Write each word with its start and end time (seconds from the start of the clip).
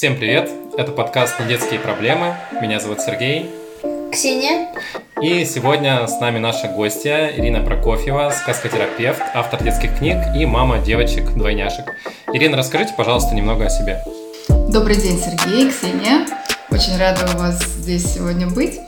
Всем 0.00 0.16
привет! 0.16 0.50
Это 0.78 0.92
подкаст 0.92 1.38
«Не 1.40 1.46
детские 1.46 1.78
проблемы». 1.78 2.34
Меня 2.62 2.80
зовут 2.80 3.02
Сергей. 3.02 3.50
Ксения. 4.10 4.74
И 5.20 5.44
сегодня 5.44 6.06
с 6.06 6.18
нами 6.20 6.38
наша 6.38 6.68
гостья 6.68 7.30
Ирина 7.36 7.62
Прокофьева, 7.62 8.30
сказкотерапевт, 8.30 9.20
автор 9.34 9.62
детских 9.62 9.98
книг 9.98 10.16
и 10.34 10.46
мама 10.46 10.78
девочек-двойняшек. 10.78 11.84
Ирина, 12.32 12.56
расскажите, 12.56 12.94
пожалуйста, 12.96 13.34
немного 13.34 13.66
о 13.66 13.68
себе. 13.68 14.02
Добрый 14.72 14.96
день, 14.96 15.18
Сергей, 15.18 15.70
Ксения. 15.70 16.26
Очень 16.70 16.96
рада 16.96 17.28
у 17.34 17.38
вас 17.38 17.62
здесь 17.62 18.14
сегодня 18.14 18.48
быть. 18.48 18.80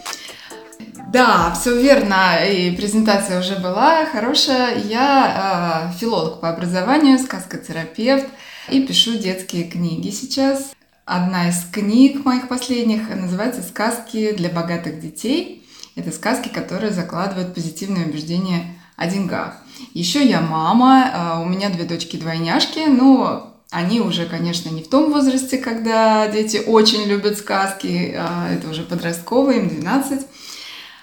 Да, 1.09 1.55
все 1.61 1.79
верно, 1.79 2.43
и 2.43 2.75
презентация 2.75 3.39
уже 3.39 3.57
была 3.57 4.07
хорошая. 4.07 4.79
Я 4.79 5.91
э, 5.93 5.99
филолог 5.99 6.41
по 6.41 6.49
образованию, 6.49 7.19
сказкотерапевт 7.19 8.29
и 8.71 8.81
пишу 8.87 9.19
детские 9.19 9.65
книги 9.65 10.09
сейчас. 10.09 10.73
Одна 11.15 11.51
из 11.51 11.67
книг 11.71 12.25
моих 12.25 12.49
последних 12.49 13.15
называется 13.15 13.61
«Сказки 13.61 14.33
для 14.33 14.49
богатых 14.49 14.99
детей». 14.99 15.69
Это 15.95 16.11
сказки, 16.11 16.49
которые 16.49 16.91
закладывают 16.91 17.55
позитивные 17.55 18.07
убеждения 18.07 18.79
о 18.97 19.07
деньгах. 19.07 19.59
Еще 19.93 20.27
я 20.27 20.41
мама, 20.41 21.11
э, 21.13 21.43
у 21.43 21.45
меня 21.45 21.69
две 21.69 21.85
дочки-двойняшки, 21.85 22.87
но 22.89 23.59
они 23.71 24.01
уже, 24.01 24.25
конечно, 24.25 24.71
не 24.71 24.83
в 24.83 24.89
том 24.89 25.13
возрасте, 25.13 25.59
когда 25.59 26.27
дети 26.29 26.63
очень 26.67 27.05
любят 27.05 27.37
сказки, 27.37 28.15
э, 28.17 28.55
это 28.55 28.71
уже 28.71 28.83
подростковые, 28.83 29.61
им 29.61 29.69
12. 29.69 30.27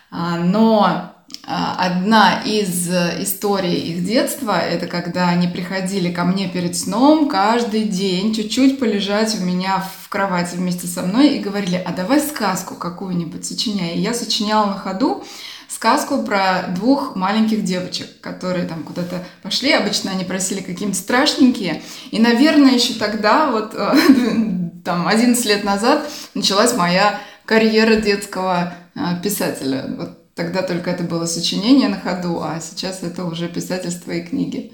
А, 0.09 0.37
но 0.37 0.85
а, 0.85 1.18
одна 1.51 2.43
из 2.45 2.87
историй 2.89 3.73
их 3.73 4.05
детства, 4.05 4.59
это 4.59 4.85
когда 4.85 5.29
они 5.29 5.47
приходили 5.47 6.11
ко 6.11 6.23
мне 6.23 6.47
перед 6.47 6.77
сном 6.77 7.27
каждый 7.27 7.85
день 7.85 8.35
чуть-чуть 8.35 8.77
полежать 8.77 9.35
у 9.39 9.43
меня 9.43 9.83
в 10.03 10.09
кровати 10.09 10.57
вместе 10.57 10.85
со 10.85 11.01
мной 11.01 11.29
и 11.29 11.39
говорили, 11.39 11.81
а 11.83 11.91
давай 11.91 12.19
сказку 12.19 12.75
какую-нибудь 12.75 13.45
сочиняй. 13.45 13.95
И 13.95 13.99
я 13.99 14.13
сочиняла 14.13 14.67
на 14.67 14.77
ходу 14.77 15.23
сказку 15.67 16.21
про 16.21 16.67
двух 16.75 17.15
маленьких 17.15 17.63
девочек, 17.63 18.21
которые 18.21 18.67
там 18.67 18.83
куда-то 18.83 19.23
пошли. 19.41 19.71
Обычно 19.71 20.11
они 20.11 20.25
просили 20.25 20.59
какие-нибудь 20.59 20.99
страшненькие. 20.99 21.81
И, 22.11 22.19
наверное, 22.19 22.73
еще 22.73 22.93
тогда, 22.93 23.49
вот 23.49 23.71
там 24.85 25.07
11 25.07 25.45
лет 25.45 25.63
назад, 25.63 26.07
началась 26.35 26.75
моя 26.75 27.19
карьера 27.45 27.95
детского 27.95 28.75
а, 28.93 29.15
писателя. 29.15 29.85
Вот 29.97 30.18
тогда 30.39 30.61
только 30.61 30.89
это 30.89 31.03
было 31.03 31.25
сочинение 31.25 31.89
на 31.89 31.99
ходу, 31.99 32.39
а 32.41 32.61
сейчас 32.61 33.03
это 33.03 33.25
уже 33.25 33.49
писательство 33.49 34.11
и 34.13 34.21
книги. 34.21 34.71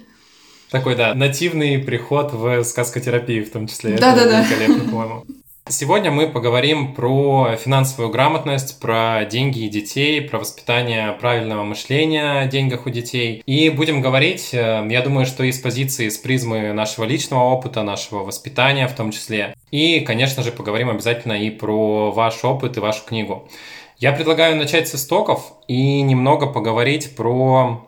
Такой, 0.69 0.95
да, 0.95 1.15
нативный 1.15 1.79
приход 1.79 2.33
в 2.33 2.63
сказкотерапию 2.63 3.43
в 3.45 3.49
том 3.49 3.65
числе. 3.65 3.97
Да, 3.97 4.13
это 4.15 4.29
да, 4.29 4.41
великолепно, 4.41 4.83
да. 4.83 4.91
по-моему. 4.91 5.25
Сегодня 5.67 6.11
мы 6.11 6.29
поговорим 6.29 6.93
про 6.93 7.55
финансовую 7.55 8.11
грамотность, 8.11 8.79
про 8.79 9.25
деньги 9.25 9.65
и 9.65 9.69
детей, 9.69 10.21
про 10.21 10.37
воспитание 10.37 11.11
правильного 11.13 11.63
мышления 11.63 12.41
о 12.41 12.45
деньгах 12.45 12.85
у 12.85 12.91
детей. 12.91 13.41
И 13.47 13.71
будем 13.71 14.01
говорить, 14.01 14.53
э, 14.53 14.87
я 14.87 15.01
думаю, 15.01 15.25
что 15.25 15.43
из 15.43 15.57
позиции, 15.57 16.09
с 16.09 16.19
призмы 16.19 16.73
нашего 16.73 17.05
личного 17.05 17.41
опыта, 17.45 17.81
нашего 17.81 18.19
воспитания 18.19 18.87
в 18.87 18.93
том 18.93 19.09
числе. 19.09 19.55
И, 19.71 20.01
конечно 20.01 20.43
же, 20.43 20.51
поговорим 20.51 20.91
обязательно 20.91 21.33
и 21.33 21.49
про 21.49 22.11
ваш 22.11 22.45
опыт 22.45 22.77
и 22.77 22.79
вашу 22.79 23.03
книгу. 23.03 23.49
Я 23.97 24.11
предлагаю 24.11 24.57
начать 24.57 24.89
с 24.89 24.95
истоков 24.95 25.53
и 25.69 26.01
немного 26.01 26.47
поговорить 26.47 27.15
про, 27.15 27.87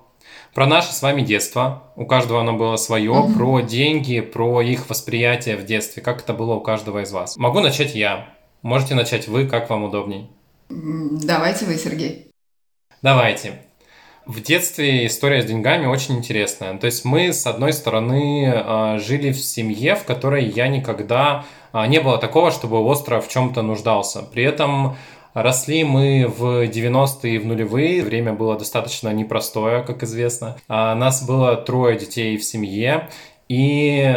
про 0.54 0.66
наше 0.66 0.94
с 0.94 1.02
вами 1.02 1.22
детство. 1.22 1.92
У 1.98 2.06
каждого 2.06 2.40
оно 2.40 2.54
было 2.54 2.78
свое, 2.78 3.12
mm-hmm. 3.12 3.34
про 3.36 3.60
деньги, 3.60 4.22
про 4.22 4.62
их 4.62 4.90
восприятие 4.90 5.58
в 5.58 5.66
детстве, 5.66 6.02
как 6.02 6.22
это 6.22 6.34
было 6.34 6.54
у 6.54 6.62
каждого 6.62 7.02
из 7.02 7.12
вас. 7.12 7.36
Могу 7.36 7.60
начать 7.60 7.94
я. 7.94 8.30
Можете 8.62 8.96
начать 8.96 9.28
вы, 9.28 9.48
как 9.48 9.70
вам 9.70 9.84
удобней. 9.84 10.30
Давайте 10.70 11.66
вы, 11.66 11.76
Сергей. 11.76 12.32
Давайте. 13.02 13.62
В 14.26 14.42
детстве 14.42 15.08
история 15.08 15.42
с 15.42 15.46
деньгами 15.46 15.86
очень 15.86 16.18
интересная. 16.18 16.78
То 16.78 16.86
есть 16.86 17.04
мы, 17.06 17.34
с 17.34 17.46
одной 17.48 17.72
стороны, 17.74 18.52
а, 18.54 18.98
жили 18.98 19.32
в 19.32 19.40
семье, 19.40 19.96
в 19.96 20.04
которой 20.04 20.46
я 20.46 20.68
никогда 20.68 21.46
а, 21.72 21.88
не 21.88 22.00
было 22.00 22.18
такого, 22.18 22.52
чтобы 22.52 22.80
остро 22.80 23.22
в 23.22 23.30
чем-то 23.30 23.62
нуждался. 23.62 24.24
При 24.24 24.44
этом 24.44 24.98
Росли 25.38 25.84
мы 25.84 26.26
в 26.26 26.66
90-е 26.66 27.36
и 27.36 27.38
в 27.38 27.46
нулевые. 27.46 28.02
Время 28.02 28.34
было 28.34 28.58
достаточно 28.58 29.14
непростое, 29.14 29.84
как 29.84 30.02
известно. 30.02 30.58
А 30.68 30.96
нас 30.96 31.24
было 31.24 31.56
трое 31.56 31.96
детей 31.96 32.38
в 32.38 32.44
семье. 32.44 33.08
И 33.48 34.16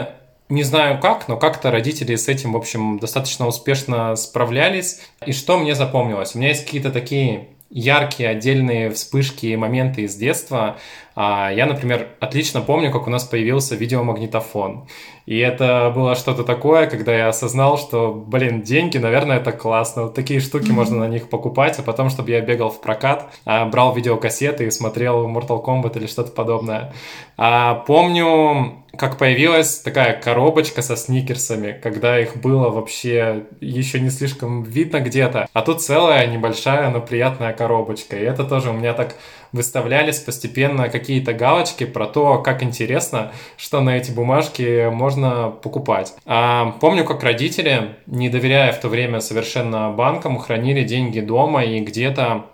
не 0.48 0.62
знаю 0.62 0.98
как, 0.98 1.28
но 1.28 1.36
как-то 1.36 1.70
родители 1.70 2.16
с 2.16 2.26
этим, 2.26 2.54
в 2.54 2.56
общем, 2.56 2.98
достаточно 2.98 3.47
успешно 3.47 4.16
справлялись. 4.16 5.03
И 5.26 5.32
что 5.32 5.58
мне 5.58 5.75
запомнилось? 5.75 6.34
У 6.34 6.38
меня 6.38 6.48
есть 6.48 6.64
какие-то 6.64 6.91
такие 6.91 7.48
яркие 7.69 8.31
отдельные 8.31 8.88
вспышки 8.88 9.44
и 9.44 9.56
моменты 9.56 10.02
из 10.02 10.16
детства. 10.16 10.78
А, 11.22 11.50
я, 11.53 11.66
например, 11.66 12.08
отлично 12.19 12.62
помню, 12.62 12.91
как 12.91 13.06
у 13.06 13.10
нас 13.10 13.25
появился 13.25 13.76
видеомагнитофон. 13.76 14.86
И 15.26 15.36
это 15.36 15.92
было 15.94 16.14
что-то 16.14 16.44
такое, 16.44 16.86
когда 16.86 17.14
я 17.14 17.28
осознал, 17.28 17.76
что, 17.76 18.10
блин, 18.10 18.62
деньги, 18.62 18.97
наверное, 18.97 19.36
это 19.36 19.53
классно. 19.53 20.04
Вот 20.04 20.14
такие 20.14 20.41
штуки 20.41 20.70
mm-hmm. 20.70 20.72
можно 20.72 20.97
на 20.97 21.08
них 21.08 21.28
покупать, 21.28 21.78
а 21.78 21.82
потом, 21.82 22.08
чтобы 22.08 22.31
я 22.31 22.41
бегал 22.41 22.70
в 22.70 22.81
прокат, 22.81 23.31
а, 23.44 23.66
брал 23.66 23.94
видеокассеты 23.94 24.64
и 24.64 24.70
смотрел 24.70 25.28
Mortal 25.28 25.62
Kombat 25.62 25.98
или 25.98 26.06
что-то 26.06 26.32
подобное. 26.32 26.94
А, 27.37 27.75
помню, 27.75 28.81
как 28.97 29.19
появилась 29.19 29.78
такая 29.78 30.20
коробочка 30.20 30.82
со 30.82 30.97
сникерсами, 30.97 31.78
когда 31.82 32.19
их 32.19 32.37
было 32.38 32.70
вообще 32.70 33.44
еще 33.60 34.00
не 34.00 34.10
слишком 34.10 34.62
видно 34.62 35.00
где-то. 35.00 35.48
А 35.52 35.62
тут 35.62 35.82
целая 35.82 36.26
небольшая, 36.26 36.91
но 36.91 37.00
приятная 37.00 37.52
коробочка. 37.52 38.16
И 38.16 38.22
это 38.22 38.44
тоже 38.44 38.70
у 38.70 38.72
меня 38.72 38.94
так 38.94 39.14
выставлялись 39.53 40.19
постепенно 40.19 40.88
какие-то 40.88 41.33
галочки 41.33 41.84
про 41.84 42.06
то, 42.06 42.38
как 42.38 42.62
интересно, 42.62 43.33
что 43.56 43.81
на 43.81 43.97
эти 43.97 44.11
бумажки 44.11 44.88
можно 44.91 45.50
покупать. 45.50 46.15
А 46.27 46.77
помню, 46.81 47.05
как 47.05 47.22
родители, 47.22 47.97
не 48.06 48.28
доверяя 48.28 48.72
в 48.72 48.81
то 48.81 48.88
время 48.88 49.21
совершенно 49.21 49.91
банкам, 49.91 50.38
хранили 50.38 50.84
деньги 50.84 51.21
дома 51.21 51.65
и 51.65 51.81
где-то 51.81 52.47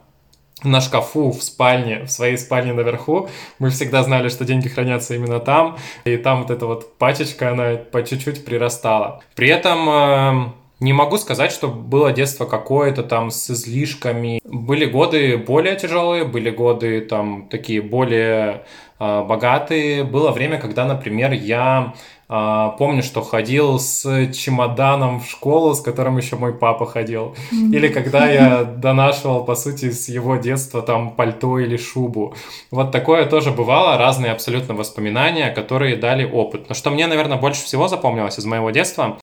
на 0.62 0.80
шкафу 0.80 1.32
в 1.32 1.42
спальне, 1.42 2.04
в 2.04 2.08
своей 2.08 2.38
спальне 2.38 2.72
наверху. 2.72 3.28
Мы 3.58 3.70
всегда 3.70 4.02
знали, 4.02 4.28
что 4.28 4.44
деньги 4.44 4.68
хранятся 4.68 5.14
именно 5.14 5.38
там, 5.38 5.76
и 6.04 6.16
там 6.16 6.42
вот 6.42 6.50
эта 6.50 6.66
вот 6.66 6.96
пачечка, 6.98 7.50
она 7.50 7.76
по 7.76 8.02
чуть-чуть 8.02 8.44
прирастала. 8.44 9.22
При 9.34 9.48
этом 9.48 9.88
э, 9.88 10.52
не 10.78 10.92
могу 10.92 11.16
сказать, 11.18 11.52
что 11.52 11.68
было 11.68 12.12
детство 12.12 12.44
какое-то 12.44 13.02
там 13.02 13.30
с 13.30 13.50
излишками. 13.50 14.40
Были 14.44 14.84
годы 14.84 15.38
более 15.38 15.76
тяжелые, 15.76 16.24
были 16.24 16.50
годы 16.50 17.00
там 17.00 17.48
такие 17.48 17.80
более 17.80 18.64
э, 18.98 19.22
богатые. 19.24 20.04
Было 20.04 20.32
время, 20.32 20.58
когда, 20.58 20.84
например, 20.84 21.32
я 21.32 21.94
а, 22.28 22.70
помню, 22.70 23.04
что 23.04 23.22
ходил 23.22 23.78
с 23.78 24.32
чемоданом 24.32 25.20
в 25.20 25.30
школу, 25.30 25.74
с 25.74 25.80
которым 25.80 26.16
еще 26.16 26.34
мой 26.36 26.52
папа 26.52 26.84
ходил. 26.84 27.36
Или 27.52 27.86
когда 27.88 28.28
я 28.28 28.64
донашивал, 28.76 29.44
по 29.44 29.54
сути, 29.54 29.90
с 29.90 30.08
его 30.08 30.36
детства 30.36 30.82
там 30.82 31.12
пальто 31.12 31.58
или 31.60 31.76
шубу. 31.76 32.34
Вот 32.72 32.90
такое 32.90 33.26
тоже 33.26 33.52
бывало, 33.52 33.96
разные 33.96 34.32
абсолютно 34.32 34.74
воспоминания, 34.74 35.50
которые 35.50 35.96
дали 35.96 36.24
опыт. 36.24 36.68
Но 36.68 36.74
что 36.74 36.90
мне, 36.90 37.06
наверное, 37.06 37.38
больше 37.38 37.64
всего 37.64 37.86
запомнилось 37.86 38.38
из 38.38 38.44
моего 38.44 38.70
детства, 38.70 39.18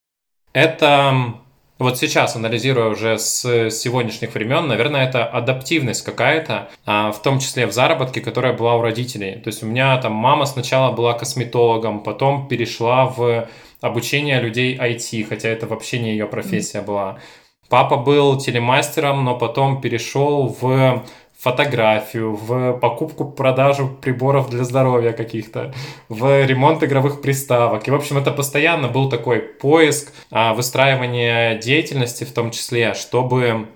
это 0.53 1.36
вот 1.84 1.98
сейчас, 2.00 2.36
анализируя 2.36 2.90
уже 2.90 3.20
с 3.20 3.70
сегодняшних 3.70 4.34
времен, 4.34 4.68
наверное, 4.68 5.08
это 5.08 5.26
адаптивность 5.26 6.04
какая-то, 6.04 6.70
а, 6.86 7.12
в 7.12 7.22
том 7.22 7.40
числе 7.40 7.68
в 7.68 7.72
заработке, 7.72 8.22
которая 8.22 8.54
была 8.54 8.76
у 8.76 8.82
родителей. 8.82 9.36
То 9.36 9.50
есть 9.50 9.62
у 9.62 9.68
меня 9.68 9.96
там 9.98 10.14
мама 10.14 10.46
сначала 10.46 10.92
была 10.92 11.14
косметологом, 11.14 12.02
потом 12.02 12.48
перешла 12.48 13.06
в 13.06 13.48
обучение 13.82 14.42
людей 14.42 14.78
IT, 14.78 15.26
хотя 15.26 15.50
это 15.50 15.68
вообще 15.68 16.00
не 16.00 16.12
ее 16.12 16.26
профессия 16.26 16.82
была. 16.82 17.20
Папа 17.69 17.98
был 17.98 18.38
телемастером, 18.38 19.24
но 19.25 19.38
потом 19.38 19.81
перешел 19.81 20.56
в 20.60 21.04
фотографию, 21.44 22.36
в 22.36 22.80
покупку-продажу 22.80 23.90
приборов 24.01 24.50
для 24.50 24.63
здоровья 24.63 25.12
каких-то, 25.12 25.74
в 26.07 26.45
ремонт 26.45 26.81
игровых 26.84 27.22
приставок. 27.22 27.86
И, 27.86 27.92
в 27.92 27.95
общем, 27.95 28.18
это 28.18 28.31
постоянно 28.31 28.88
был 28.88 29.10
такой 29.10 29.40
поиск, 29.40 30.13
а, 30.31 30.54
выстраивание 30.54 31.60
деятельности 31.60 32.24
в 32.24 32.31
том 32.31 32.51
числе, 32.51 32.94
чтобы, 32.94 33.68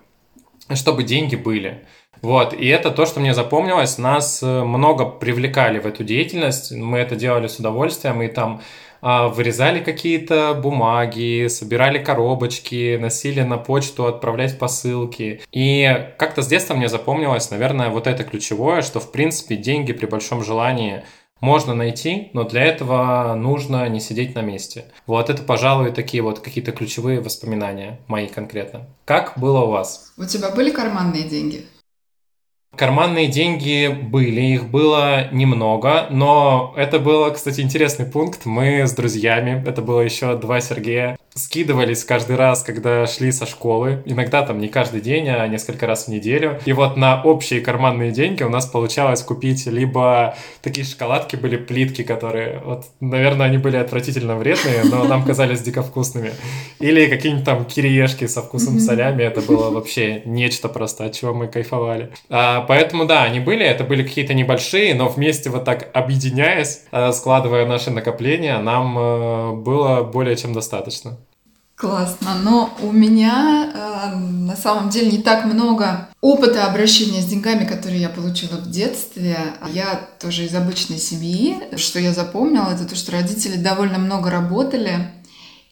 чтобы 0.73 1.03
деньги 1.03 1.35
были. 1.35 1.83
Вот, 2.21 2.53
и 2.53 2.67
это 2.67 2.89
то, 2.91 3.05
что 3.05 3.19
мне 3.19 3.33
запомнилось. 3.33 3.97
Нас 3.97 4.41
э, 4.41 4.63
много 4.63 5.05
привлекали 5.05 5.77
в 5.79 5.85
эту 5.85 6.03
деятельность. 6.03 6.71
Мы 6.71 6.97
это 6.97 7.15
делали 7.15 7.47
с 7.47 7.57
удовольствием, 7.57 8.21
и 8.23 8.27
там 8.27 8.61
вырезали 9.01 9.83
какие-то 9.83 10.53
бумаги, 10.61 11.47
собирали 11.47 12.03
коробочки, 12.03 12.97
носили 12.97 13.41
на 13.41 13.57
почту 13.57 14.05
отправлять 14.05 14.57
посылки. 14.59 15.41
И 15.51 16.07
как-то 16.17 16.41
с 16.41 16.47
детства 16.47 16.73
мне 16.73 16.89
запомнилось, 16.89 17.51
наверное, 17.51 17.89
вот 17.89 18.07
это 18.07 18.23
ключевое, 18.23 18.81
что, 18.81 18.99
в 18.99 19.11
принципе, 19.11 19.55
деньги 19.55 19.93
при 19.93 20.05
большом 20.05 20.43
желании 20.43 21.03
можно 21.39 21.73
найти, 21.73 22.29
но 22.33 22.43
для 22.43 22.63
этого 22.63 23.35
нужно 23.35 23.87
не 23.89 23.99
сидеть 23.99 24.35
на 24.35 24.41
месте. 24.41 24.85
Вот 25.05 25.29
это, 25.29 25.43
пожалуй, 25.43 25.91
такие 25.91 26.23
вот 26.23 26.39
какие-то 26.39 26.71
ключевые 26.71 27.21
воспоминания 27.21 27.99
мои 28.07 28.27
конкретно. 28.27 28.87
Как 29.05 29.33
было 29.37 29.61
у 29.61 29.71
вас? 29.71 30.13
У 30.17 30.25
тебя 30.25 30.49
были 30.49 30.71
карманные 30.71 31.23
деньги? 31.23 31.65
Карманные 32.77 33.25
деньги 33.25 33.87
были, 33.87 34.39
их 34.41 34.69
было 34.69 35.29
немного, 35.31 36.05
но 36.11 36.75
это 36.77 36.99
был, 36.99 37.31
кстати, 37.33 37.61
интересный 37.61 38.05
пункт. 38.05 38.45
Мы 38.45 38.85
с 38.85 38.93
друзьями, 38.93 39.63
это 39.65 39.81
было 39.81 40.01
еще 40.01 40.37
два 40.37 40.61
Сергея, 40.61 41.17
скидывались 41.37 42.03
каждый 42.03 42.35
раз, 42.35 42.63
когда 42.63 43.05
шли 43.07 43.31
со 43.31 43.45
школы. 43.45 44.01
Иногда 44.05 44.41
там 44.41 44.59
не 44.59 44.67
каждый 44.67 45.01
день, 45.01 45.29
а 45.29 45.47
несколько 45.47 45.87
раз 45.87 46.05
в 46.05 46.07
неделю. 46.09 46.59
И 46.65 46.73
вот 46.73 46.97
на 46.97 47.21
общие 47.23 47.61
карманные 47.61 48.11
деньги 48.11 48.43
у 48.43 48.49
нас 48.49 48.65
получалось 48.65 49.21
купить 49.21 49.65
либо 49.67 50.35
такие 50.61 50.85
шоколадки 50.85 51.35
были, 51.35 51.57
плитки, 51.57 52.03
которые, 52.03 52.61
вот, 52.65 52.85
наверное, 52.99 53.47
они 53.47 53.57
были 53.57 53.77
отвратительно 53.77 54.35
вредные, 54.35 54.83
но 54.83 55.03
нам 55.03 55.23
казались 55.23 55.61
дико 55.61 55.83
вкусными. 55.83 56.31
Или 56.79 57.07
какие-нибудь 57.07 57.45
там 57.45 57.65
кириешки 57.65 58.27
со 58.27 58.41
вкусом 58.41 58.79
солями. 58.79 59.23
Это 59.23 59.41
было 59.41 59.69
вообще 59.69 60.21
нечто 60.25 60.69
просто, 60.69 61.05
от 61.05 61.13
чего 61.13 61.33
мы 61.33 61.47
кайфовали. 61.47 62.11
А, 62.29 62.61
поэтому, 62.61 63.05
да, 63.05 63.23
они 63.23 63.39
были, 63.39 63.65
это 63.65 63.83
были 63.83 64.03
какие-то 64.03 64.33
небольшие, 64.33 64.93
но 64.95 65.07
вместе 65.07 65.49
вот 65.49 65.65
так 65.65 65.89
объединяясь, 65.93 66.83
э, 66.91 67.11
складывая 67.11 67.65
наши 67.65 67.91
накопления, 67.91 68.57
нам 68.59 68.97
э, 68.97 69.51
было 69.53 70.03
более 70.03 70.35
чем 70.35 70.53
достаточно. 70.53 71.17
Классно, 71.77 72.33
но 72.43 72.75
у 72.81 72.91
меня 72.91 73.71
э, 73.71 74.15
на 74.15 74.55
самом 74.55 74.89
деле 74.89 75.11
не 75.11 75.21
так 75.21 75.45
много 75.45 76.09
опыта 76.21 76.65
обращения 76.65 77.21
с 77.21 77.25
деньгами, 77.25 77.65
которые 77.65 78.01
я 78.01 78.09
получила 78.09 78.55
в 78.57 78.71
детстве. 78.71 79.37
Я 79.71 80.07
тоже 80.19 80.45
из 80.45 80.55
обычной 80.55 80.97
семьи. 80.97 81.55
Что 81.75 81.99
я 81.99 82.13
запомнила, 82.13 82.71
это 82.73 82.89
то, 82.89 82.95
что 82.95 83.11
родители 83.11 83.57
довольно 83.57 83.99
много 83.99 84.31
работали. 84.31 85.11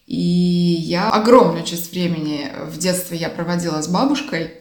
И 0.06 0.14
я 0.14 1.10
огромную 1.10 1.64
часть 1.64 1.90
времени 1.90 2.52
в 2.70 2.78
детстве 2.78 3.18
я 3.18 3.28
проводила 3.28 3.82
с 3.82 3.88
бабушкой. 3.88 4.52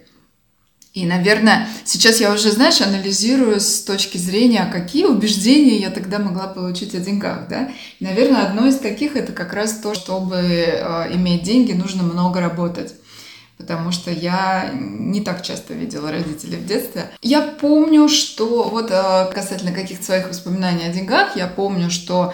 И, 0.96 1.06
наверное, 1.06 1.68
сейчас 1.84 2.22
я 2.22 2.32
уже, 2.34 2.52
знаешь, 2.52 2.80
анализирую 2.80 3.60
с 3.60 3.82
точки 3.82 4.18
зрения, 4.18 4.66
какие 4.72 5.04
убеждения 5.04 5.78
я 5.78 5.90
тогда 5.90 6.20
могла 6.20 6.48
получить 6.48 6.96
о 6.96 7.00
деньгах, 7.00 7.50
да. 7.50 7.70
И, 8.00 8.04
наверное, 8.06 8.44
одно 8.48 8.66
из 8.66 8.78
таких 8.78 9.18
это 9.18 9.34
как 9.34 9.52
раз 9.52 9.74
то, 9.74 9.94
чтобы 9.94 10.38
э, 10.38 11.14
иметь 11.14 11.44
деньги, 11.44 11.74
нужно 11.74 12.04
много 12.04 12.40
работать. 12.40 12.94
Потому 13.58 13.92
что 13.92 14.10
я 14.10 14.72
не 14.74 15.20
так 15.20 15.44
часто 15.44 15.74
видела 15.74 16.12
родителей 16.12 16.58
в 16.58 16.66
детстве. 16.66 17.12
Я 17.22 17.42
помню, 17.42 18.08
что 18.08 18.64
вот 18.64 18.90
э, 18.90 19.32
касательно 19.34 19.74
каких-то 19.74 20.06
своих 20.06 20.30
воспоминаний 20.30 20.86
о 20.86 20.94
деньгах, 20.94 21.36
я 21.36 21.48
помню, 21.48 21.92
что 21.92 22.34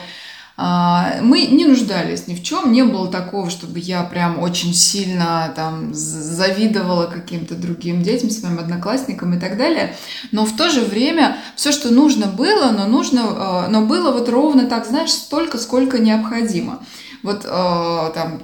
мы 1.22 1.48
не 1.48 1.66
нуждались 1.66 2.28
ни 2.28 2.36
в 2.36 2.44
чем, 2.44 2.72
не 2.72 2.84
было 2.84 3.08
такого, 3.08 3.50
чтобы 3.50 3.80
я 3.80 4.04
прям 4.04 4.40
очень 4.40 4.74
сильно 4.74 5.52
там 5.56 5.94
завидовала 5.94 7.08
каким-то 7.08 7.56
другим 7.56 8.04
детям, 8.04 8.30
своим 8.30 8.60
одноклассникам 8.60 9.34
и 9.34 9.40
так 9.40 9.58
далее. 9.58 9.96
Но 10.32 10.46
в 10.46 10.56
то 10.56 10.70
же 10.70 10.82
время 10.82 11.38
все, 11.56 11.72
что 11.72 11.92
нужно 11.92 12.28
было, 12.28 12.72
но 12.72 12.86
нужно, 12.86 13.22
а, 13.26 13.68
но 13.70 13.86
было 13.86 14.12
вот 14.12 14.30
ровно 14.30 14.68
так, 14.68 14.86
знаешь, 14.86 15.12
столько, 15.12 15.58
сколько 15.58 15.98
необходимо 15.98 16.84
вот 17.24 17.46
э, 17.46 18.12
там 18.14 18.40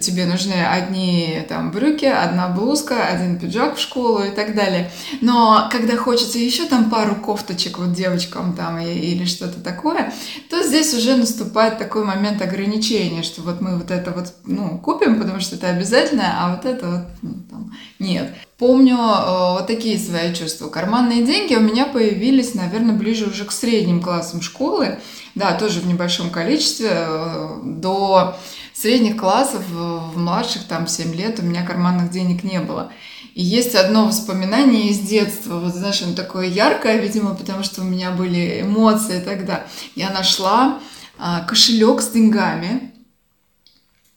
тебе 0.00 0.26
нужны 0.26 0.54
одни 0.54 1.44
там 1.48 1.70
брюки, 1.70 2.04
одна 2.04 2.48
блузка, 2.48 3.06
один 3.06 3.38
пиджак 3.38 3.76
в 3.76 3.80
школу 3.80 4.22
и 4.22 4.30
так 4.30 4.54
далее. 4.54 4.90
Но 5.20 5.68
когда 5.70 5.96
хочется 5.96 6.38
еще 6.38 6.66
там 6.66 6.90
пару 6.90 7.16
кофточек 7.16 7.78
вот 7.78 7.92
девочкам 7.92 8.54
там 8.54 8.78
и, 8.78 8.92
или 8.92 9.24
что-то 9.24 9.60
такое, 9.60 10.12
то 10.50 10.62
здесь 10.62 10.94
уже 10.94 11.16
наступает 11.16 11.78
такой 11.78 12.04
момент 12.04 12.40
ограничения, 12.40 13.22
что 13.22 13.42
вот 13.42 13.60
мы 13.60 13.76
вот 13.76 13.90
это 13.90 14.10
вот 14.10 14.32
ну, 14.44 14.78
купим, 14.78 15.20
потому 15.20 15.40
что 15.40 15.56
это 15.56 15.68
обязательно, 15.68 16.34
а 16.38 16.54
вот 16.54 16.64
это 16.64 16.90
вот 16.90 17.06
ну, 17.22 17.34
там, 17.50 17.72
нет. 17.98 18.34
Помню 18.58 18.94
э, 18.96 19.52
вот 19.54 19.66
такие 19.66 19.98
свои 19.98 20.32
чувства. 20.32 20.68
Карманные 20.68 21.24
деньги 21.24 21.54
у 21.54 21.60
меня 21.60 21.86
появились, 21.86 22.54
наверное, 22.54 22.94
ближе 22.94 23.26
уже 23.26 23.44
к 23.44 23.52
средним 23.52 24.00
классам 24.00 24.42
школы. 24.42 25.00
Да, 25.34 25.54
тоже 25.54 25.80
в 25.80 25.86
небольшом 25.88 26.30
количестве. 26.30 26.90
Э, 26.92 27.58
до 27.64 28.36
средних 28.72 29.16
классов, 29.16 29.62
в 29.68 30.16
младших, 30.16 30.64
там, 30.64 30.86
7 30.86 31.14
лет 31.14 31.40
у 31.40 31.42
меня 31.42 31.64
карманных 31.64 32.10
денег 32.10 32.44
не 32.44 32.60
было. 32.60 32.92
И 33.34 33.42
есть 33.42 33.74
одно 33.74 34.06
воспоминание 34.06 34.90
из 34.90 35.00
детства, 35.00 35.58
вот 35.58 35.74
знаешь, 35.74 36.00
оно 36.02 36.14
такое 36.14 36.46
яркое, 36.46 36.98
видимо, 36.98 37.34
потому 37.34 37.64
что 37.64 37.80
у 37.80 37.84
меня 37.84 38.12
были 38.12 38.60
эмоции 38.60 39.20
тогда. 39.20 39.66
Я 39.96 40.10
нашла 40.10 40.78
а, 41.18 41.40
кошелек 41.40 42.00
с 42.00 42.10
деньгами, 42.10 42.92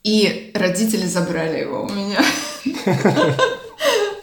и 0.03 0.51
родители 0.53 1.07
забрали 1.07 1.61
его 1.61 1.83
у 1.83 1.89
меня. 1.89 2.23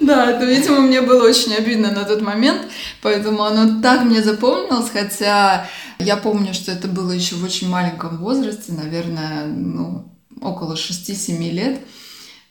Да, 0.06 0.30
это, 0.30 0.44
видимо, 0.44 0.80
мне 0.80 1.00
было 1.00 1.26
очень 1.26 1.54
обидно 1.54 1.90
на 1.90 2.04
тот 2.04 2.20
момент, 2.20 2.62
поэтому 3.02 3.42
оно 3.42 3.80
так 3.80 4.02
мне 4.02 4.22
запомнилось, 4.22 4.90
хотя 4.90 5.66
я 5.98 6.16
помню, 6.16 6.54
что 6.54 6.72
это 6.72 6.88
было 6.88 7.12
еще 7.12 7.36
в 7.36 7.44
очень 7.44 7.68
маленьком 7.68 8.18
возрасте, 8.18 8.72
наверное, 8.72 9.46
ну, 9.46 10.04
около 10.40 10.74
6-7 10.74 11.50
лет. 11.50 11.80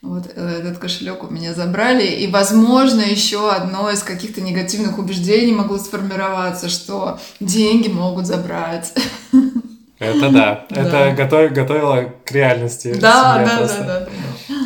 Вот 0.02 0.30
э, 0.36 0.60
этот 0.60 0.80
кошелек 0.80 1.24
у 1.24 1.34
меня 1.34 1.54
забрали, 1.54 2.06
и, 2.06 2.28
возможно, 2.28 3.00
еще 3.00 3.50
одно 3.50 3.90
из 3.90 4.04
каких-то 4.04 4.42
негативных 4.42 5.00
убеждений 5.00 5.54
могло 5.54 5.78
сформироваться, 5.78 6.68
что 6.68 7.20
деньги 7.40 7.88
могут 7.88 8.26
забрать. 8.26 8.94
Это 10.00 10.30
да, 10.30 10.66
это 10.70 11.14
готовило 11.16 12.14
к 12.26 12.32
реальности. 12.34 12.94
Да, 13.00 13.46
да, 13.46 13.66
да, 13.66 13.84
да. 13.86 14.10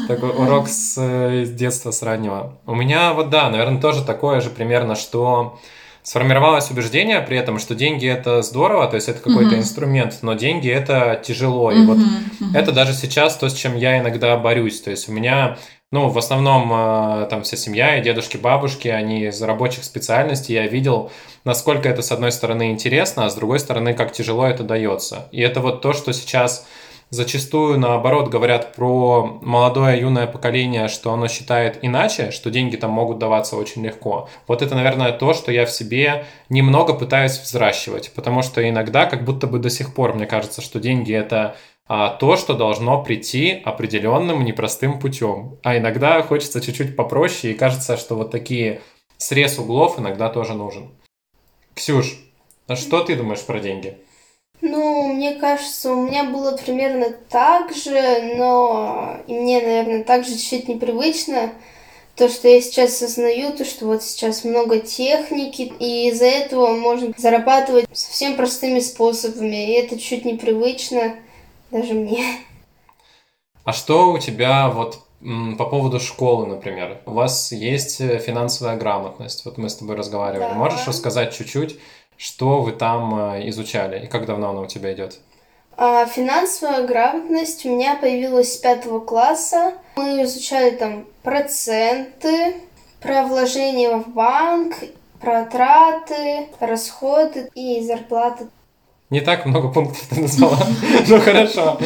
Такой 0.07 0.29
урок 0.29 0.67
с, 0.67 0.95
э, 0.97 1.45
с 1.45 1.49
детства, 1.51 1.91
с 1.91 2.01
раннего. 2.01 2.57
У 2.65 2.75
меня 2.75 3.13
вот 3.13 3.29
да, 3.29 3.49
наверное, 3.49 3.81
тоже 3.81 4.03
такое 4.03 4.41
же 4.41 4.49
примерно, 4.49 4.95
что 4.95 5.59
сформировалось 6.07 6.71
убеждение 6.71 7.19
при 7.19 7.37
этом, 7.37 7.59
что 7.59 7.75
деньги 7.75 8.07
это 8.07 8.41
здорово, 8.41 8.87
то 8.87 8.95
есть 8.95 9.09
это 9.09 9.19
какой-то 9.19 9.55
mm-hmm. 9.55 9.59
инструмент, 9.59 10.19
но 10.21 10.35
деньги 10.35 10.69
это 10.69 11.21
тяжело. 11.21 11.69
И 11.69 11.75
mm-hmm. 11.75 11.85
вот 11.85 11.97
mm-hmm. 11.97 12.55
это 12.57 12.71
даже 12.71 12.93
сейчас 12.93 13.35
то, 13.35 13.49
с 13.49 13.53
чем 13.53 13.75
я 13.75 13.99
иногда 13.99 14.37
борюсь. 14.37 14.79
То 14.79 14.89
есть 14.89 15.09
у 15.09 15.11
меня, 15.11 15.57
ну, 15.91 16.07
в 16.07 16.17
основном 16.17 16.71
э, 16.71 17.27
там 17.29 17.43
вся 17.43 17.57
семья 17.57 17.97
и 17.97 18.01
дедушки, 18.01 18.37
бабушки, 18.37 18.87
они 18.87 19.25
из 19.25 19.41
рабочих 19.41 19.83
специальностей, 19.83 20.55
я 20.55 20.65
видел, 20.65 21.11
насколько 21.43 21.89
это 21.89 22.01
с 22.01 22.13
одной 22.13 22.31
стороны 22.31 22.71
интересно, 22.71 23.25
а 23.25 23.29
с 23.29 23.35
другой 23.35 23.59
стороны, 23.59 23.93
как 23.93 24.13
тяжело 24.13 24.47
это 24.47 24.63
дается. 24.63 25.27
И 25.33 25.41
это 25.41 25.59
вот 25.59 25.81
то, 25.81 25.91
что 25.91 26.13
сейчас 26.13 26.65
зачастую, 27.09 27.79
наоборот, 27.79 28.29
говорят 28.29 28.73
про 28.75 29.39
молодое 29.41 29.99
юное 29.99 30.27
поколение, 30.27 30.87
что 30.87 31.11
оно 31.11 31.27
считает 31.27 31.79
иначе, 31.81 32.31
что 32.31 32.49
деньги 32.49 32.75
там 32.75 32.91
могут 32.91 33.19
даваться 33.19 33.55
очень 33.55 33.83
легко. 33.85 34.29
Вот 34.47 34.61
это, 34.61 34.75
наверное, 34.75 35.11
то, 35.11 35.33
что 35.33 35.51
я 35.51 35.65
в 35.65 35.71
себе 35.71 36.25
немного 36.49 36.93
пытаюсь 36.93 37.37
взращивать, 37.37 38.11
потому 38.13 38.41
что 38.41 38.67
иногда 38.67 39.05
как 39.05 39.23
будто 39.23 39.47
бы 39.47 39.59
до 39.59 39.69
сих 39.69 39.93
пор 39.93 40.13
мне 40.13 40.25
кажется, 40.25 40.61
что 40.61 40.79
деньги 40.79 41.13
это 41.13 41.55
а, 41.87 42.09
то, 42.09 42.35
что 42.35 42.53
должно 42.53 43.01
прийти 43.01 43.61
определенным 43.63 44.43
непростым 44.43 44.99
путем. 44.99 45.57
А 45.63 45.77
иногда 45.77 46.21
хочется 46.21 46.59
чуть-чуть 46.59 46.95
попроще, 46.95 47.53
и 47.53 47.57
кажется, 47.57 47.95
что 47.95 48.15
вот 48.15 48.31
такие 48.31 48.81
срез 49.17 49.57
углов 49.57 49.97
иногда 49.99 50.29
тоже 50.29 50.53
нужен. 50.53 50.89
Ксюш, 51.73 52.19
а 52.67 52.75
что 52.75 53.03
ты 53.03 53.15
думаешь 53.15 53.45
про 53.45 53.59
деньги? 53.59 53.97
Ну, 54.61 55.13
мне 55.13 55.35
кажется, 55.35 55.91
у 55.91 56.07
меня 56.07 56.23
было 56.23 56.57
примерно 56.57 57.11
так 57.29 57.73
же, 57.73 58.35
но 58.35 59.17
и 59.27 59.33
мне, 59.33 59.61
наверное, 59.61 60.03
также 60.03 60.31
чуть-чуть 60.31 60.67
непривычно 60.67 61.51
то, 62.15 62.27
что 62.29 62.47
я 62.47 62.59
сейчас 62.61 62.95
осознаю, 62.95 63.53
то, 63.53 63.63
что 63.63 63.85
вот 63.85 64.01
сейчас 64.01 64.43
много 64.43 64.79
техники, 64.79 65.71
и 65.79 66.09
из-за 66.09 66.25
этого 66.25 66.75
можно 66.75 67.13
зарабатывать 67.15 67.85
совсем 67.93 68.35
простыми 68.35 68.79
способами, 68.79 69.67
и 69.67 69.73
это 69.73 69.99
чуть 69.99 70.25
непривычно 70.25 71.15
даже 71.69 71.93
мне. 71.93 72.25
А 73.63 73.73
что 73.73 74.11
у 74.11 74.17
тебя 74.17 74.69
вот 74.69 74.99
по 75.57 75.65
поводу 75.65 75.99
школы, 75.99 76.47
например? 76.47 77.01
У 77.05 77.11
вас 77.11 77.51
есть 77.51 77.97
финансовая 77.97 78.77
грамотность, 78.77 79.45
вот 79.45 79.59
мы 79.59 79.69
с 79.69 79.75
тобой 79.75 79.95
разговаривали. 79.95 80.49
Да. 80.49 80.55
Можешь 80.55 80.87
рассказать 80.87 81.35
чуть-чуть, 81.35 81.77
что 82.17 82.61
вы 82.61 82.71
там 82.71 83.33
э, 83.33 83.49
изучали 83.49 84.05
и 84.05 84.07
как 84.07 84.25
давно 84.25 84.49
она 84.49 84.61
у 84.61 84.67
тебя 84.67 84.93
идет? 84.93 85.19
А, 85.79 86.05
финансовая 86.07 86.87
грамотность 86.87 87.65
у 87.65 87.69
меня 87.69 87.95
появилась 87.95 88.53
с 88.53 88.57
пятого 88.57 88.99
класса. 88.99 89.73
Мы 89.95 90.23
изучали 90.23 90.71
там 90.71 91.05
проценты, 91.21 92.55
про 92.99 93.23
вложения 93.23 93.97
в 93.97 94.09
банк, 94.09 94.75
про 95.21 95.45
траты, 95.45 96.47
расходы 96.59 97.49
и 97.53 97.81
зарплаты. 97.81 98.47
Не 99.09 99.21
так 99.21 99.45
много 99.45 99.69
пунктов 99.69 100.01
ты 100.09 100.21
назвала, 100.21 100.57
ну 101.07 101.19
хорошо. 101.21 101.79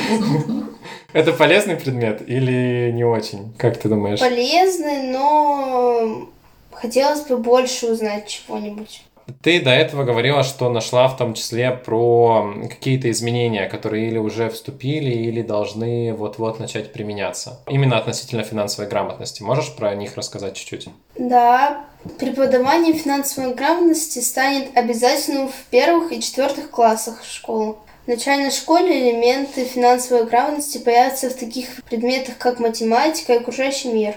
Это 1.13 1.33
полезный 1.33 1.75
предмет 1.75 2.27
или 2.27 2.91
не 2.93 3.03
очень? 3.03 3.53
Как 3.57 3.77
ты 3.77 3.89
думаешь? 3.89 4.19
Полезный, 4.19 5.11
но 5.11 6.29
хотелось 6.71 7.21
бы 7.21 7.37
больше 7.37 7.91
узнать 7.91 8.27
чего-нибудь. 8.27 9.03
Ты 9.41 9.61
до 9.61 9.71
этого 9.71 10.03
говорила, 10.03 10.43
что 10.43 10.69
нашла 10.69 11.07
в 11.07 11.17
том 11.17 11.33
числе 11.33 11.71
про 11.71 12.53
какие-то 12.69 13.09
изменения, 13.11 13.67
которые 13.67 14.07
или 14.07 14.17
уже 14.17 14.49
вступили, 14.49 15.11
или 15.11 15.41
должны 15.41 16.13
вот-вот 16.13 16.59
начать 16.59 16.93
применяться. 16.93 17.59
Именно 17.67 17.97
относительно 17.97 18.43
финансовой 18.43 18.89
грамотности. 18.89 19.43
Можешь 19.43 19.75
про 19.75 19.95
них 19.95 20.17
рассказать 20.17 20.55
чуть-чуть? 20.55 20.89
Да, 21.17 21.85
преподавание 22.19 22.93
финансовой 22.93 23.53
грамотности 23.53 24.19
станет 24.19 24.75
обязательным 24.75 25.49
в 25.49 25.65
первых 25.69 26.11
и 26.11 26.21
четвертых 26.21 26.69
классах 26.69 27.23
школы. 27.23 27.75
В 28.05 28.07
начальной 28.07 28.49
школе 28.51 29.11
элементы 29.11 29.63
финансовой 29.63 30.25
грамотности 30.25 30.79
появятся 30.79 31.29
в 31.29 31.35
таких 31.35 31.83
предметах, 31.83 32.37
как 32.39 32.59
математика 32.59 33.33
и 33.33 33.37
окружающий 33.37 33.93
мир. 33.93 34.15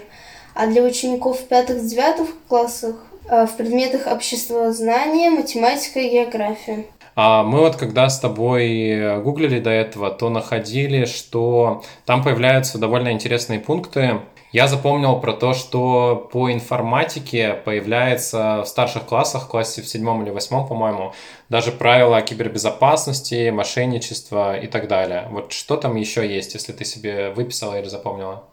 А 0.55 0.67
для 0.67 0.81
учеников 0.81 1.41
пятых-девятых 1.41 2.29
классах 2.47 2.95
в 3.29 3.49
предметах 3.57 4.07
обществознания, 4.07 5.29
математика 5.29 5.99
и 5.99 6.09
география. 6.09 6.85
А 7.15 7.43
мы 7.43 7.61
вот 7.61 7.77
когда 7.77 8.09
с 8.09 8.19
тобой 8.19 9.21
гуглили 9.21 9.59
до 9.59 9.69
этого, 9.69 10.11
то 10.11 10.29
находили, 10.29 11.05
что 11.05 11.83
там 12.05 12.23
появляются 12.23 12.77
довольно 12.77 13.11
интересные 13.11 13.59
пункты. 13.59 14.19
Я 14.51 14.67
запомнил 14.67 15.19
про 15.19 15.33
то, 15.33 15.53
что 15.53 16.29
по 16.31 16.51
информатике 16.51 17.53
появляется 17.53 18.63
в 18.63 18.67
старших 18.67 19.05
классах, 19.05 19.43
в 19.43 19.47
классе 19.47 19.81
в 19.81 19.87
седьмом 19.87 20.23
или 20.23 20.29
восьмом, 20.29 20.67
по-моему, 20.67 21.13
даже 21.49 21.71
правила 21.71 22.21
кибербезопасности, 22.21 23.49
мошенничества 23.49 24.57
и 24.57 24.67
так 24.67 24.87
далее. 24.87 25.27
Вот 25.31 25.51
что 25.51 25.75
там 25.77 25.95
еще 25.95 26.25
есть, 26.25 26.53
если 26.53 26.71
ты 26.71 26.85
себе 26.85 27.31
выписала 27.31 27.79
или 27.79 27.87
запомнила? 27.87 28.43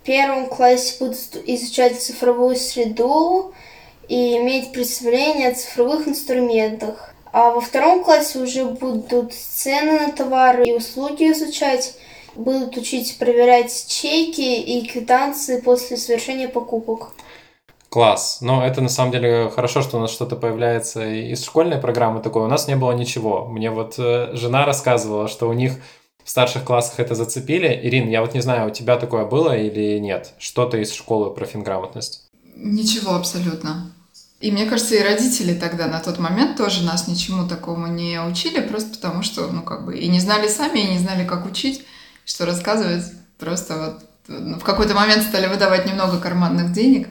В 0.00 0.04
первом 0.04 0.46
классе 0.48 0.96
будут 0.98 1.18
изучать 1.46 2.00
цифровую 2.00 2.56
среду, 2.56 3.54
и 4.08 4.36
иметь 4.38 4.72
представление 4.72 5.48
о 5.48 5.54
цифровых 5.54 6.08
инструментах. 6.08 7.12
А 7.32 7.50
во 7.50 7.60
втором 7.60 8.04
классе 8.04 8.38
уже 8.38 8.64
будут 8.64 9.32
цены 9.32 10.00
на 10.00 10.12
товары 10.12 10.64
и 10.64 10.72
услуги 10.72 11.32
изучать, 11.32 11.94
будут 12.34 12.76
учить 12.76 13.16
проверять 13.18 13.86
чеки 13.88 14.60
и 14.60 14.86
квитанции 14.86 15.60
после 15.60 15.96
совершения 15.96 16.48
покупок. 16.48 17.12
Класс. 17.88 18.38
Но 18.40 18.64
это 18.64 18.80
на 18.80 18.88
самом 18.88 19.12
деле 19.12 19.50
хорошо, 19.50 19.82
что 19.82 19.98
у 19.98 20.00
нас 20.00 20.10
что-то 20.10 20.36
появляется 20.36 21.06
из 21.06 21.44
школьной 21.44 21.78
программы 21.78 22.20
такой. 22.20 22.42
У 22.42 22.48
нас 22.48 22.66
не 22.66 22.76
было 22.76 22.92
ничего. 22.92 23.46
Мне 23.46 23.70
вот 23.70 23.96
э, 23.98 24.30
жена 24.32 24.64
рассказывала, 24.64 25.28
что 25.28 25.48
у 25.48 25.52
них 25.52 25.74
в 26.24 26.30
старших 26.30 26.64
классах 26.64 27.00
это 27.00 27.14
зацепили. 27.14 27.68
Ирин, 27.82 28.08
я 28.08 28.22
вот 28.22 28.32
не 28.32 28.40
знаю, 28.40 28.68
у 28.68 28.70
тебя 28.70 28.96
такое 28.96 29.26
было 29.26 29.56
или 29.56 29.98
нет? 29.98 30.32
Что-то 30.38 30.78
из 30.78 30.92
школы 30.94 31.34
про 31.34 31.44
финграмотность? 31.44 32.31
Ничего 32.64 33.16
абсолютно. 33.16 33.92
И 34.40 34.52
мне 34.52 34.66
кажется, 34.66 34.94
и 34.94 35.02
родители 35.02 35.52
тогда 35.52 35.88
на 35.88 35.98
тот 35.98 36.18
момент 36.18 36.56
тоже 36.56 36.84
нас 36.84 37.08
ничему 37.08 37.48
такому 37.48 37.88
не 37.88 38.20
учили, 38.20 38.60
просто 38.60 38.90
потому 38.96 39.24
что, 39.24 39.48
ну, 39.48 39.62
как 39.62 39.84
бы, 39.84 39.98
и 39.98 40.06
не 40.06 40.20
знали 40.20 40.48
сами, 40.48 40.78
и 40.78 40.92
не 40.92 40.98
знали, 40.98 41.26
как 41.26 41.44
учить, 41.44 41.84
что 42.24 42.46
рассказывать. 42.46 43.04
Просто 43.38 43.76
вот 43.76 44.04
ну, 44.28 44.58
в 44.60 44.64
какой-то 44.64 44.94
момент 44.94 45.24
стали 45.24 45.48
выдавать 45.48 45.86
немного 45.86 46.20
карманных 46.20 46.72
денег, 46.72 47.08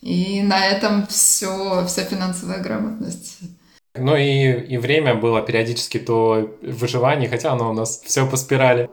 и 0.00 0.42
на 0.42 0.64
этом 0.64 1.06
все, 1.08 1.84
вся 1.86 2.04
финансовая 2.04 2.60
грамотность. 2.60 3.38
Ну 3.96 4.16
и, 4.16 4.52
и 4.52 4.76
время 4.76 5.14
было 5.16 5.42
периодически 5.42 5.98
то 5.98 6.56
выживание, 6.62 7.28
хотя 7.28 7.52
оно 7.52 7.70
у 7.70 7.74
нас 7.74 8.00
все 8.04 8.28
по 8.28 8.36
спирали. 8.36 8.88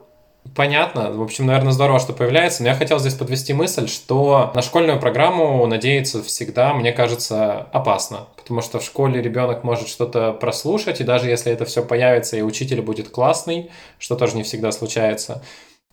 Понятно. 0.54 1.10
В 1.12 1.22
общем, 1.22 1.46
наверное, 1.46 1.72
здорово, 1.72 1.98
что 1.98 2.12
появляется. 2.12 2.62
Но 2.62 2.68
я 2.68 2.74
хотел 2.74 2.98
здесь 2.98 3.14
подвести 3.14 3.54
мысль, 3.54 3.88
что 3.88 4.52
на 4.54 4.60
школьную 4.60 5.00
программу 5.00 5.64
надеяться 5.66 6.22
всегда, 6.22 6.74
мне 6.74 6.92
кажется, 6.92 7.68
опасно. 7.72 8.26
Потому 8.36 8.60
что 8.60 8.78
в 8.78 8.84
школе 8.84 9.22
ребенок 9.22 9.64
может 9.64 9.88
что-то 9.88 10.32
прослушать, 10.32 11.00
и 11.00 11.04
даже 11.04 11.28
если 11.28 11.52
это 11.52 11.64
все 11.64 11.82
появится, 11.82 12.36
и 12.36 12.42
учитель 12.42 12.82
будет 12.82 13.08
классный, 13.08 13.70
что 13.98 14.16
тоже 14.16 14.36
не 14.36 14.42
всегда 14.42 14.72
случается, 14.72 15.42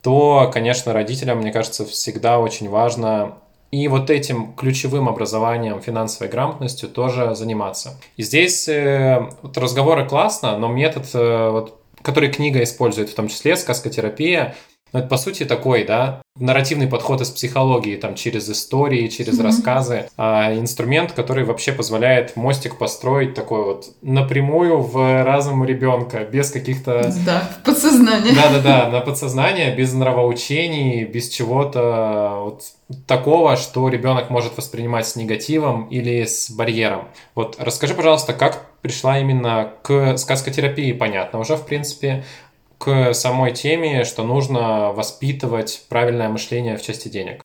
то, 0.02 0.50
конечно, 0.54 0.94
родителям, 0.94 1.40
мне 1.40 1.52
кажется, 1.52 1.86
всегда 1.86 2.40
очень 2.40 2.70
важно 2.70 3.36
и 3.72 3.88
вот 3.88 4.10
этим 4.10 4.54
ключевым 4.54 5.08
образованием, 5.08 5.80
финансовой 5.80 6.30
грамотностью 6.30 6.90
тоже 6.90 7.36
заниматься. 7.36 8.00
И 8.18 8.24
здесь 8.24 8.68
э, 8.68 9.30
вот 9.44 9.58
разговоры 9.58 10.08
классно, 10.08 10.58
но 10.58 10.68
метод 10.68 11.08
э, 11.14 11.50
вот 11.52 11.79
который 12.02 12.32
книга 12.32 12.64
использует, 12.64 13.10
в 13.10 13.16
том 13.16 13.28
числе 13.28 13.56
сказкотерапия, 13.58 14.56
но 14.92 15.00
это, 15.00 15.08
по 15.08 15.18
сути, 15.18 15.46
такой, 15.46 15.84
да, 15.84 16.22
нарративный 16.40 16.88
подход 16.88 17.22
из 17.22 17.30
психологии, 17.30 17.96
там, 17.96 18.16
через 18.16 18.50
истории, 18.50 19.08
через 19.08 19.40
mm-hmm. 19.40 19.44
рассказы. 19.44 20.10
А, 20.18 20.54
инструмент, 20.56 21.12
который 21.12 21.44
вообще 21.44 21.72
позволяет 21.74 22.36
мостик 22.36 22.78
построить 22.78 23.36
такой 23.36 23.64
вот 23.64 23.88
напрямую 24.02 24.82
в 24.82 25.24
разум 25.24 25.64
ребенка, 25.64 26.26
без 26.26 26.50
каких-то... 26.50 27.14
Да, 27.26 27.42
в 27.60 27.66
подсознание. 27.66 28.34
Да-да-да, 28.34 28.90
на 28.90 29.02
подсознание, 29.02 29.76
без 29.76 29.94
нравоучений, 29.94 31.04
без 31.04 31.30
чего-то 31.30 32.40
вот 32.44 32.64
такого, 33.06 33.58
что 33.58 33.88
ребенок 33.90 34.30
может 34.30 34.58
воспринимать 34.58 35.08
с 35.08 35.16
негативом 35.16 35.88
или 35.90 36.24
с 36.24 36.50
барьером. 36.50 37.10
Вот 37.36 37.58
расскажи, 37.60 37.94
пожалуйста, 37.94 38.34
как 38.34 38.69
пришла 38.82 39.20
именно 39.20 39.74
к 39.84 40.18
сказкотерапии, 40.18 40.94
понятно 40.94 41.40
уже, 41.40 41.56
в 41.56 41.66
принципе, 41.66 42.26
к 42.78 43.14
самой 43.14 43.54
теме, 43.54 44.06
что 44.06 44.24
нужно 44.24 44.92
воспитывать 44.94 45.84
правильное 45.90 46.30
мышление 46.30 46.78
в 46.78 46.82
части 46.82 47.10
денег. 47.10 47.42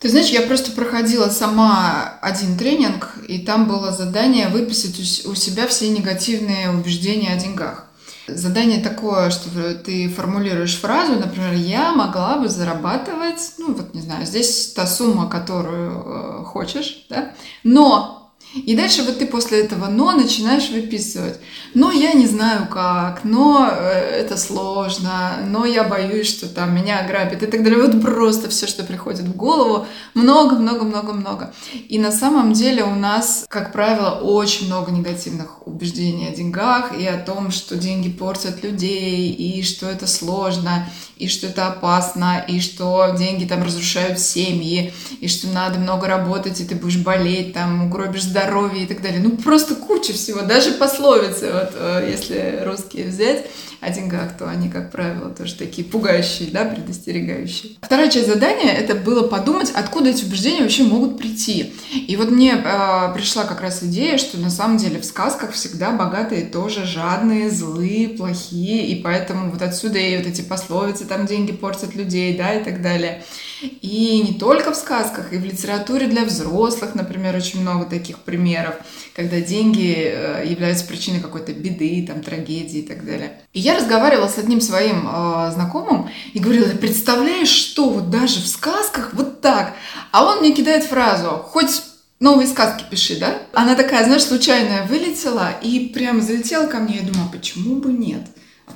Ты 0.00 0.08
знаешь, 0.08 0.30
я 0.30 0.40
просто 0.40 0.72
проходила 0.72 1.28
сама 1.28 2.18
один 2.22 2.56
тренинг, 2.56 3.18
и 3.28 3.38
там 3.40 3.68
было 3.68 3.92
задание 3.92 4.48
выписать 4.48 5.26
у 5.26 5.34
себя 5.34 5.68
все 5.68 5.90
негативные 5.90 6.70
убеждения 6.70 7.34
о 7.34 7.38
деньгах. 7.38 7.86
Задание 8.26 8.80
такое, 8.80 9.28
что 9.30 9.74
ты 9.74 10.08
формулируешь 10.08 10.78
фразу, 10.78 11.14
например, 11.14 11.52
я 11.52 11.92
могла 11.92 12.38
бы 12.38 12.48
зарабатывать, 12.48 13.54
ну 13.58 13.74
вот 13.74 13.92
не 13.92 14.00
знаю, 14.00 14.24
здесь 14.24 14.72
та 14.72 14.86
сумма, 14.86 15.28
которую 15.28 15.90
э, 15.90 16.44
хочешь, 16.44 17.06
да, 17.10 17.32
но 17.62 18.19
и 18.52 18.74
дальше 18.74 19.04
вот 19.04 19.18
ты 19.18 19.26
после 19.26 19.60
этого 19.60 19.86
«но» 19.86 20.10
начинаешь 20.12 20.70
выписывать. 20.70 21.38
Но 21.74 21.92
я 21.92 22.14
не 22.14 22.26
знаю 22.26 22.66
как, 22.68 23.22
но 23.22 23.68
э, 23.70 24.22
это 24.22 24.36
сложно, 24.36 25.38
но 25.46 25.64
я 25.64 25.84
боюсь, 25.84 26.28
что 26.28 26.48
там 26.48 26.74
меня 26.74 26.98
ограбят 26.98 27.44
и 27.44 27.46
так 27.46 27.62
далее. 27.62 27.80
Вот 27.80 28.02
просто 28.02 28.48
все, 28.48 28.66
что 28.66 28.82
приходит 28.82 29.20
в 29.20 29.36
голову, 29.36 29.86
много-много-много-много. 30.14 31.54
И 31.88 32.00
на 32.00 32.10
самом 32.10 32.52
деле 32.52 32.82
у 32.82 32.94
нас, 32.96 33.46
как 33.48 33.72
правило, 33.72 34.18
очень 34.20 34.66
много 34.66 34.90
негативных 34.90 35.64
убеждений 35.66 36.26
о 36.26 36.34
деньгах 36.34 36.98
и 36.98 37.06
о 37.06 37.18
том, 37.18 37.52
что 37.52 37.76
деньги 37.76 38.10
портят 38.10 38.64
людей, 38.64 39.30
и 39.30 39.62
что 39.62 39.88
это 39.88 40.08
сложно, 40.08 40.88
и 41.16 41.28
что 41.28 41.46
это 41.46 41.68
опасно, 41.68 42.44
и 42.48 42.60
что 42.60 43.14
деньги 43.16 43.44
там 43.44 43.62
разрушают 43.62 44.18
семьи, 44.18 44.92
и 45.20 45.28
что 45.28 45.48
надо 45.48 45.78
много 45.78 46.08
работать, 46.08 46.60
и 46.60 46.64
ты 46.64 46.74
будешь 46.74 46.98
болеть, 46.98 47.52
там 47.52 47.86
угробишь 47.86 48.22
здоровье 48.22 48.39
и 48.82 48.86
так 48.86 49.02
далее. 49.02 49.20
Ну, 49.20 49.36
просто 49.36 49.74
куча 49.74 50.12
всего. 50.12 50.42
Даже 50.42 50.72
пословицы, 50.72 51.52
вот 51.52 51.72
э, 51.74 52.08
если 52.10 52.62
русские 52.64 53.08
взять, 53.08 53.46
о 53.80 53.90
деньгах, 53.90 54.36
то 54.36 54.48
они, 54.48 54.68
как 54.68 54.90
правило, 54.90 55.30
тоже 55.30 55.54
такие 55.54 55.86
пугающие, 55.86 56.50
да, 56.50 56.66
предостерегающие. 56.66 57.72
Вторая 57.80 58.10
часть 58.10 58.28
задания— 58.28 58.72
это 58.78 58.94
было 58.94 59.26
подумать, 59.26 59.70
откуда 59.74 60.10
эти 60.10 60.24
убеждения 60.24 60.60
вообще 60.60 60.82
могут 60.82 61.16
прийти. 61.16 61.72
И 61.92 62.16
вот 62.16 62.30
мне 62.30 62.52
э, 62.52 63.14
пришла 63.14 63.44
как 63.44 63.62
раз 63.62 63.82
идея, 63.82 64.18
что 64.18 64.38
на 64.38 64.50
самом 64.50 64.76
деле 64.76 65.00
в 65.00 65.04
сказках 65.04 65.52
всегда 65.52 65.92
богатые 65.92 66.44
тоже 66.44 66.84
жадные, 66.84 67.50
злые, 67.50 68.10
плохие, 68.10 68.86
и 68.88 69.02
поэтому 69.02 69.50
вот 69.50 69.62
отсюда 69.62 69.98
и 69.98 70.16
вот 70.18 70.26
эти 70.26 70.42
пословицы, 70.42 71.06
там 71.06 71.24
деньги 71.26 71.52
портят 71.52 71.94
людей, 71.94 72.36
да, 72.36 72.52
и 72.52 72.62
так 72.62 72.82
далее. 72.82 73.24
И 73.62 74.22
не 74.26 74.38
только 74.38 74.72
в 74.72 74.76
сказках, 74.76 75.32
и 75.32 75.36
в 75.36 75.44
литературе 75.44 76.06
для 76.06 76.24
взрослых, 76.24 76.94
например, 76.94 77.36
очень 77.36 77.60
много 77.60 77.84
таких 77.84 78.18
примеров, 78.20 78.76
когда 79.14 79.40
деньги 79.40 79.94
э, 79.94 80.44
являются 80.46 80.86
причиной 80.86 81.20
какой-то 81.20 81.52
беды, 81.52 82.04
там, 82.06 82.22
трагедии 82.22 82.80
и 82.80 82.86
так 82.86 83.04
далее. 83.04 83.40
И 83.52 83.60
я 83.60 83.76
разговаривала 83.76 84.28
с 84.28 84.38
одним 84.38 84.60
своим 84.60 85.08
э, 85.08 85.50
знакомым 85.52 86.10
и 86.32 86.38
говорила, 86.38 86.68
представляешь, 86.70 87.48
что 87.48 87.90
вот 87.90 88.10
даже 88.10 88.40
в 88.40 88.46
сказках 88.46 89.10
вот 89.14 89.40
так. 89.40 89.74
А 90.12 90.24
он 90.24 90.40
мне 90.40 90.52
кидает 90.52 90.84
фразу, 90.84 91.28
хоть 91.28 91.82
новые 92.20 92.46
сказки 92.46 92.84
пиши, 92.88 93.18
да? 93.18 93.38
Она 93.52 93.74
такая, 93.74 94.04
знаешь, 94.04 94.24
случайная 94.24 94.86
вылетела 94.86 95.50
и 95.62 95.88
прям 95.88 96.20
залетела 96.20 96.66
ко 96.66 96.78
мне. 96.78 96.96
Я 96.96 97.02
думаю, 97.02 97.28
а 97.28 97.32
почему 97.32 97.76
бы 97.76 97.92
нет? 97.92 98.22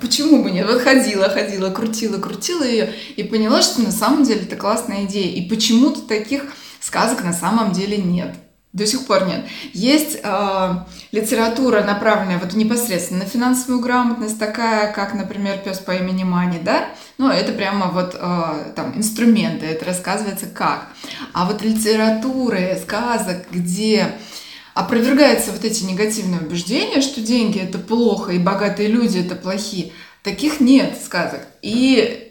Почему 0.01 0.43
бы 0.43 0.51
нет? 0.51 0.67
Вот 0.67 0.81
ходила, 0.81 1.29
ходила, 1.29 1.69
крутила, 1.69 2.19
крутила 2.19 2.63
ее 2.63 2.93
и 3.15 3.23
поняла, 3.23 3.61
что 3.61 3.81
на 3.81 3.91
самом 3.91 4.23
деле 4.23 4.41
это 4.41 4.55
классная 4.55 5.05
идея. 5.05 5.35
И 5.35 5.47
почему-то 5.47 6.01
таких 6.01 6.43
сказок 6.79 7.23
на 7.23 7.33
самом 7.33 7.71
деле 7.71 7.97
нет. 7.97 8.35
До 8.73 8.85
сих 8.85 9.05
пор 9.05 9.25
нет. 9.25 9.45
Есть 9.71 10.19
э, 10.21 10.69
литература, 11.13 11.81
направленная 11.81 12.39
вот 12.39 12.55
непосредственно 12.55 13.23
на 13.23 13.29
финансовую 13.29 13.79
грамотность, 13.79 14.37
такая, 14.37 14.91
как, 14.91 15.13
например, 15.13 15.59
пес 15.59 15.79
по 15.79 15.91
имени 15.91 16.25
Мани, 16.25 16.59
да? 16.59 16.89
Ну, 17.17 17.29
это 17.29 17.53
прямо 17.53 17.87
вот 17.87 18.17
э, 18.19 18.73
там 18.75 18.97
инструменты, 18.97 19.65
это 19.65 19.85
рассказывается 19.85 20.47
как. 20.47 20.89
А 21.31 21.45
вот 21.45 21.61
литературы, 21.61 22.77
сказок, 22.83 23.45
где 23.49 24.11
опровергаются 24.75 25.51
вот 25.51 25.63
эти 25.63 25.83
негативные 25.85 26.41
убеждения, 26.41 27.01
что 27.01 27.21
деньги 27.21 27.59
это 27.59 27.79
плохо 27.79 28.33
и 28.33 28.39
богатые 28.39 28.89
люди 28.89 29.19
это 29.19 29.33
плохие. 29.35 29.93
Таких 30.21 30.59
нет 30.59 30.97
сказок. 31.03 31.39
И 31.61 32.24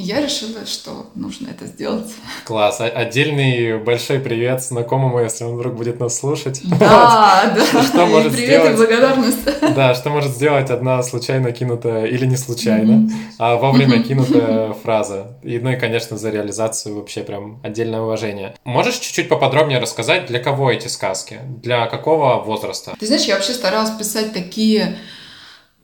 я 0.00 0.20
решила, 0.20 0.64
что 0.64 1.06
нужно 1.16 1.48
это 1.48 1.66
сделать. 1.66 2.06
Класс. 2.44 2.80
Отдельный 2.80 3.78
большой 3.78 4.20
привет 4.20 4.62
знакомому, 4.62 5.18
если 5.18 5.42
он 5.42 5.56
вдруг 5.56 5.74
будет 5.74 5.98
нас 5.98 6.16
слушать. 6.16 6.60
Да, 6.64 7.52
да. 7.72 7.82
Что 7.82 8.06
может 8.06 8.32
привет 8.32 8.60
сделать... 8.60 8.74
и 8.74 8.76
благодарность. 8.76 9.74
Да, 9.74 9.94
что 9.96 10.10
может 10.10 10.32
сделать 10.32 10.70
одна 10.70 11.02
случайно 11.02 11.50
кинутая, 11.50 12.06
или 12.06 12.26
не 12.26 12.36
случайно, 12.36 13.10
а 13.38 13.56
вовремя 13.56 14.00
кинутая 14.00 14.72
фраза. 14.72 15.36
И, 15.42 15.58
ну 15.58 15.70
и, 15.70 15.76
конечно, 15.76 16.16
за 16.16 16.30
реализацию 16.30 16.94
вообще 16.94 17.24
прям 17.24 17.60
отдельное 17.64 18.00
уважение. 18.00 18.54
Можешь 18.62 18.98
чуть-чуть 18.98 19.28
поподробнее 19.28 19.80
рассказать, 19.80 20.26
для 20.26 20.38
кого 20.38 20.70
эти 20.70 20.86
сказки? 20.86 21.40
Для 21.60 21.86
какого 21.86 22.40
возраста? 22.40 22.94
Ты 23.00 23.06
знаешь, 23.06 23.24
я 23.24 23.34
вообще 23.34 23.52
старалась 23.52 23.90
писать 23.90 24.32
такие 24.32 24.96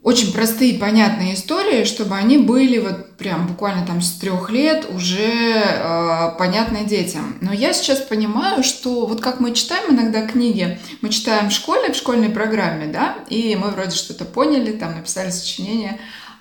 очень 0.04 0.34
простые, 0.34 0.78
понятные 0.78 1.32
истории, 1.32 1.84
чтобы 1.84 2.14
они 2.14 2.36
были 2.36 2.78
вот 2.78 3.16
прям 3.16 3.46
буквально 3.46 3.86
там 3.86 4.02
с 4.02 4.12
трех 4.12 4.50
лет 4.50 4.86
уже 4.94 5.32
э, 5.32 6.30
понятны 6.38 6.84
детям. 6.84 7.38
Но 7.40 7.54
я 7.54 7.72
сейчас 7.72 8.00
понимаю, 8.00 8.62
что 8.62 9.06
вот 9.06 9.22
как 9.22 9.40
мы 9.40 9.54
читаем 9.54 9.94
иногда 9.94 10.26
книги, 10.26 10.78
мы 11.00 11.08
читаем 11.08 11.48
в 11.48 11.52
школе, 11.54 11.90
в 11.90 11.96
школьной 11.96 12.28
программе, 12.28 12.86
да, 12.86 13.16
и 13.30 13.56
мы 13.56 13.70
вроде 13.70 13.96
что-то 13.96 14.26
поняли, 14.26 14.72
там 14.72 14.94
написали 14.94 15.30
сочинение, 15.30 15.98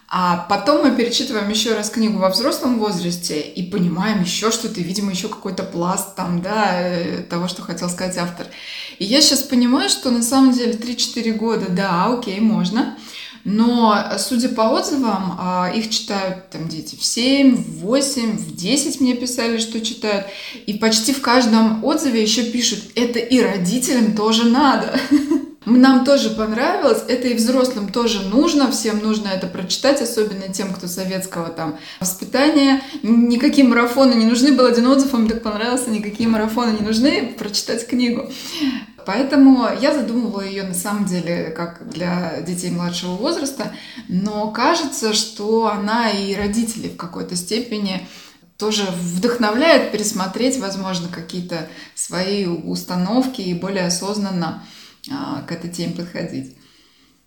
а 0.10 0.46
потом 0.50 0.84
мы 0.84 0.94
перечитываем 0.94 1.50
еще 1.50 1.74
раз 1.74 1.90
книгу 1.90 2.20
во 2.20 2.30
взрослом 2.32 2.80
возрасте 2.80 3.40
и 3.40 3.64
понимаем 3.64 4.22
еще 4.22 4.52
что-то, 4.52 4.82
видимо, 4.82 5.12
еще 5.12 5.30
какой-то 5.30 5.64
пласт 5.64 6.18
там, 6.18 6.42
да, 6.42 6.82
э, 6.82 7.24
того, 7.24 7.48
что 7.48 7.62
хотел 7.62 7.90
сказать 7.90 8.18
автор. 8.18 8.46
И 9.00 9.06
я 9.06 9.22
сейчас 9.22 9.42
понимаю, 9.42 9.90
что 9.90 10.12
на 10.12 10.22
самом 10.22 10.52
деле 10.52 10.74
3-4 10.74 11.32
года, 11.32 11.68
да, 11.70 12.14
окей, 12.14 12.42
можно, 12.42 12.98
но, 13.46 13.98
судя 14.18 14.50
по 14.50 14.62
отзывам, 14.62 15.36
а, 15.38 15.72
их 15.76 15.90
читают 15.90 16.50
там 16.50 16.70
дети 16.70 16.96
в 16.96 17.04
7, 17.04 17.56
в 17.56 17.80
8, 17.80 18.38
в 18.38 18.56
10 18.56 19.02
мне 19.02 19.16
писали, 19.16 19.58
что 19.58 19.82
читают. 19.82 20.28
И 20.66 20.74
почти 20.76 21.14
в 21.14 21.22
каждом 21.22 21.84
отзыве 21.84 22.22
еще 22.22 22.44
пишут, 22.44 22.80
это 22.96 23.20
и 23.20 23.42
родителям 23.42 24.16
тоже 24.16 24.46
надо. 24.46 24.98
Нам 25.66 26.04
тоже 26.04 26.30
понравилось, 26.30 27.04
это 27.08 27.30
и 27.30 27.36
взрослым 27.36 27.90
тоже 27.92 28.22
нужно, 28.22 28.70
всем 28.70 29.00
нужно 29.00 29.30
это 29.30 29.48
прочитать, 29.48 30.02
особенно 30.02 30.52
тем, 30.52 30.74
кто 30.74 30.88
советского 30.88 31.50
там 31.50 31.78
воспитания. 32.02 32.82
Никакие 33.02 33.66
марафоны 33.66 34.14
не 34.14 34.26
нужны, 34.26 34.52
был 34.52 34.66
один 34.66 34.88
отзыв, 34.88 35.14
вам 35.14 35.30
так 35.30 35.42
понравился, 35.42 35.90
никакие 35.90 36.28
марафоны 36.28 36.78
не 36.78 36.86
нужны, 36.86 37.34
прочитать 37.38 37.88
книгу. 37.88 38.30
Поэтому 39.06 39.68
я 39.82 39.94
задумывала 39.94 40.42
ее 40.42 40.64
на 40.64 40.74
самом 40.74 41.06
деле 41.06 41.52
как 41.56 41.90
для 41.90 42.42
детей 42.42 42.72
младшего 42.72 43.12
возраста, 43.12 43.74
но 44.08 44.52
кажется, 44.52 45.14
что 45.14 45.68
она 45.68 46.10
и 46.10 46.36
родителей 46.36 46.90
в 46.90 46.98
какой-то 46.98 47.36
степени 47.36 48.08
тоже 48.58 48.86
вдохновляет 48.86 49.92
пересмотреть, 49.92 50.60
возможно, 50.60 51.08
какие-то 51.10 51.68
свои 51.96 52.46
установки 52.46 53.42
и 53.42 53.54
более 53.54 53.88
осознанно 53.88 54.64
а, 55.12 55.42
к 55.42 55.52
этой 55.52 55.70
теме 55.70 55.94
подходить. 55.94 56.56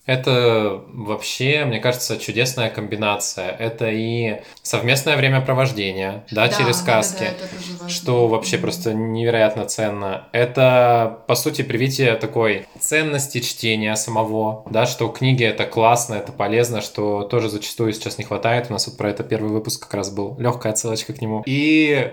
Это 0.06 0.82
вообще, 0.92 1.64
мне 1.64 1.80
кажется, 1.80 2.16
чудесная 2.16 2.70
комбинация. 2.70 3.50
Это 3.50 3.90
и 3.90 4.40
совместное 4.62 5.16
времяпровождение, 5.16 6.24
да, 6.30 6.46
Да, 6.46 6.52
через 6.52 6.76
да, 6.76 6.82
сказки, 6.82 7.24
да, 7.24 7.46
важно. 7.72 7.88
что 7.88 8.28
вообще 8.28 8.58
просто 8.58 8.94
невероятно 8.94 9.66
ценно. 9.66 10.28
Это, 10.32 11.18
по 11.26 11.34
сути, 11.34 11.62
привитие 11.62 12.14
такой 12.14 12.66
ценности 12.78 13.40
чтения 13.40 13.96
самого, 13.96 14.62
да, 14.70 14.86
что 14.86 15.08
книги 15.08 15.44
это 15.44 15.64
классно, 15.66 16.14
это 16.14 16.32
полезно, 16.32 16.80
что 16.80 17.22
тоже 17.22 17.48
зачастую 17.48 17.92
сейчас 17.92 18.18
не 18.18 18.24
хватает. 18.24 18.66
У 18.68 18.72
нас 18.72 18.86
вот 18.86 18.96
про 18.96 19.10
это 19.10 19.24
первый 19.24 19.50
выпуск 19.50 19.82
как 19.82 19.94
раз 19.94 20.10
был, 20.10 20.36
легкая 20.38 20.72
отсылочка 20.72 21.12
к 21.12 21.20
нему. 21.20 21.42
И 21.46 22.12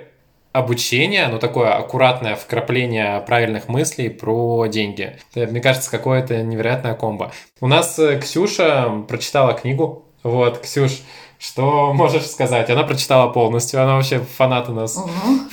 обучение, 0.53 1.27
ну 1.27 1.39
такое 1.39 1.73
аккуратное 1.73 2.35
вкрапление 2.35 3.19
правильных 3.21 3.67
мыслей 3.67 4.09
про 4.09 4.67
деньги. 4.67 5.17
Это, 5.33 5.51
мне 5.51 5.59
кажется, 5.59 5.91
какое-то 5.91 6.41
невероятное 6.43 6.93
комбо. 6.93 7.31
У 7.59 7.67
нас 7.67 7.97
э, 7.99 8.19
Ксюша 8.19 9.03
прочитала 9.07 9.53
книгу. 9.53 10.05
Вот, 10.23 10.59
Ксюш, 10.59 11.01
что 11.39 11.91
можешь 11.93 12.27
сказать? 12.27 12.69
Она 12.69 12.83
прочитала 12.83 13.29
полностью, 13.31 13.81
она 13.81 13.95
вообще 13.95 14.19
фанат 14.19 14.69
у 14.69 14.73
нас. 14.73 14.97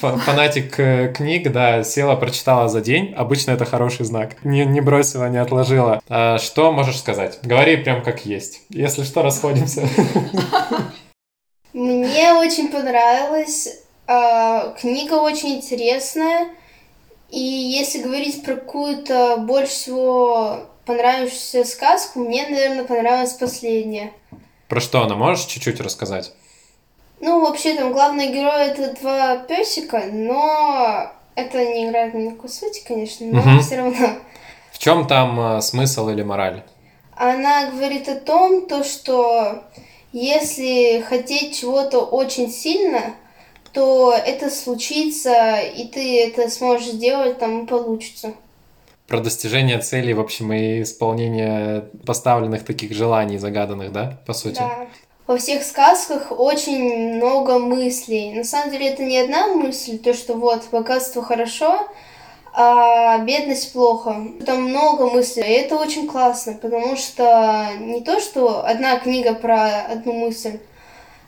Фа- 0.01 0.18
Фанатик 0.18 0.79
э, 0.79 1.12
книг, 1.16 1.51
да, 1.51 1.83
села, 1.83 2.14
прочитала 2.14 2.68
за 2.68 2.81
день. 2.83 3.14
Обычно 3.16 3.53
это 3.53 3.64
хороший 3.64 4.05
знак. 4.05 4.37
Не, 4.44 4.64
не 4.66 4.81
бросила, 4.83 5.29
не 5.31 5.38
отложила. 5.38 6.01
А 6.09 6.38
что 6.38 6.70
можешь 6.72 6.98
сказать? 6.98 7.38
Говори 7.42 7.79
прям 7.79 8.03
как 8.03 8.27
есть. 8.27 8.61
Если 8.68 9.03
что, 9.05 9.22
расходимся. 9.22 9.83
Мне 11.72 12.35
очень 12.35 12.68
понравилось. 12.70 13.81
А, 14.12 14.75
Книга 14.81 15.14
очень 15.14 15.57
интересная. 15.57 16.49
И 17.31 17.38
если 17.38 18.03
говорить 18.03 18.42
про 18.44 18.57
какую-то 18.57 19.37
больше 19.38 19.70
всего 19.73 20.61
понравившуюся 20.85 21.64
сказку, 21.64 22.18
мне, 22.18 22.49
наверное, 22.49 22.85
понравилась 22.85 23.35
последняя. 23.35 24.12
Про 24.68 24.81
что 24.81 25.03
она? 25.03 25.14
Можешь 25.14 25.44
чуть-чуть 25.44 25.81
рассказать? 25.81 26.33
Ну, 27.20 27.40
вообще, 27.40 27.75
там 27.75 27.92
главные 27.92 28.33
герои 28.33 28.70
это 28.70 29.01
два 29.01 29.37
песика, 29.37 30.05
но 30.11 31.12
это 31.37 31.64
не 31.64 31.87
играет 31.88 32.14
никакой 32.14 32.51
сути, 32.51 32.83
конечно, 32.87 33.27
но 33.27 33.40
Мгм. 33.40 33.61
все 33.61 33.77
равно. 33.77 34.09
В 34.73 34.79
чем 34.79 35.07
там 35.07 35.38
э, 35.59 35.61
смысл 35.61 36.09
или 36.09 36.23
мораль? 36.23 36.64
Она 37.14 37.66
говорит 37.70 38.09
о 38.09 38.16
том, 38.16 38.66
то, 38.66 38.83
что 38.83 39.62
если 40.12 41.05
хотеть 41.09 41.61
чего-то 41.61 42.01
очень 42.01 42.51
сильно, 42.51 43.14
то 43.72 44.12
это 44.12 44.50
случится, 44.50 45.59
и 45.61 45.87
ты 45.87 46.24
это 46.26 46.48
сможешь 46.50 46.88
сделать, 46.88 47.38
там 47.38 47.64
и 47.64 47.66
получится. 47.66 48.35
Про 49.06 49.20
достижение 49.20 49.78
целей, 49.78 50.14
в 50.14 50.20
общем, 50.20 50.52
и 50.52 50.83
исполнение 50.83 51.85
поставленных 52.06 52.64
таких 52.64 52.92
желаний 52.92 53.38
загаданных, 53.38 53.92
да, 53.92 54.18
по 54.26 54.33
сути? 54.33 54.59
Да. 54.59 54.87
Во 55.26 55.37
всех 55.37 55.62
сказках 55.62 56.33
очень 56.33 57.16
много 57.16 57.59
мыслей. 57.59 58.33
На 58.33 58.44
самом 58.44 58.70
деле 58.72 58.88
это 58.88 59.04
не 59.04 59.18
одна 59.18 59.48
мысль, 59.48 59.98
то, 59.98 60.12
что 60.14 60.35
вот 60.35 60.64
богатство 60.72 61.22
хорошо, 61.22 61.88
а 62.52 63.18
бедность 63.18 63.72
плохо. 63.72 64.16
Там 64.44 64.62
много 64.62 65.09
мыслей, 65.09 65.44
и 65.44 65.52
это 65.52 65.76
очень 65.76 66.09
классно, 66.09 66.54
потому 66.54 66.96
что 66.96 67.68
не 67.78 68.00
то, 68.00 68.20
что 68.20 68.66
одна 68.66 68.98
книга 68.98 69.35
про 69.35 69.83
одну 69.83 70.14
мысль, 70.14 70.59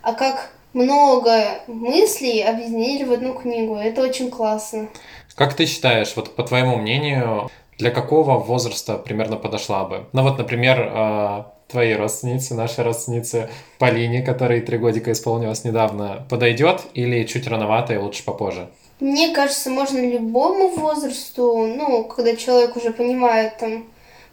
а 0.03 0.15
как 0.15 0.51
много 0.73 1.63
мыслей 1.67 2.43
объединили 2.43 3.05
в 3.05 3.13
одну 3.13 3.35
книгу. 3.35 3.77
Это 3.77 4.03
очень 4.03 4.31
классно. 4.31 4.89
Как 5.35 5.55
ты 5.55 5.67
считаешь, 5.67 6.13
вот 6.17 6.35
по 6.37 6.43
твоему 6.43 6.77
мнению, 6.77 7.51
для 7.79 7.91
какого 7.91 8.39
возраста 8.39 8.97
примерно 8.97 9.37
подошла 9.37 9.85
бы? 9.85 10.07
Ну 10.13 10.23
вот, 10.23 10.39
например, 10.39 10.91
э, 10.93 11.45
твои 11.69 11.95
родственницы, 11.95 12.55
наши 12.55 12.83
родственницы 12.83 13.49
Полине, 13.79 14.23
которой 14.23 14.61
три 14.61 14.79
годика 14.79 15.13
исполнилось 15.13 15.65
недавно, 15.65 16.27
подойдет 16.29 16.83
или 16.95 17.25
чуть 17.25 17.49
рановато 17.49 17.95
и 17.95 17.97
лучше 17.97 18.25
попозже? 18.25 18.69
Мне 19.01 19.35
кажется, 19.35 19.71
можно 19.71 19.99
любому 19.99 20.69
возрасту, 20.69 21.67
ну, 21.67 22.05
когда 22.05 22.37
человек 22.37 22.77
уже 22.77 22.93
понимает 22.93 23.57
там, 23.57 23.87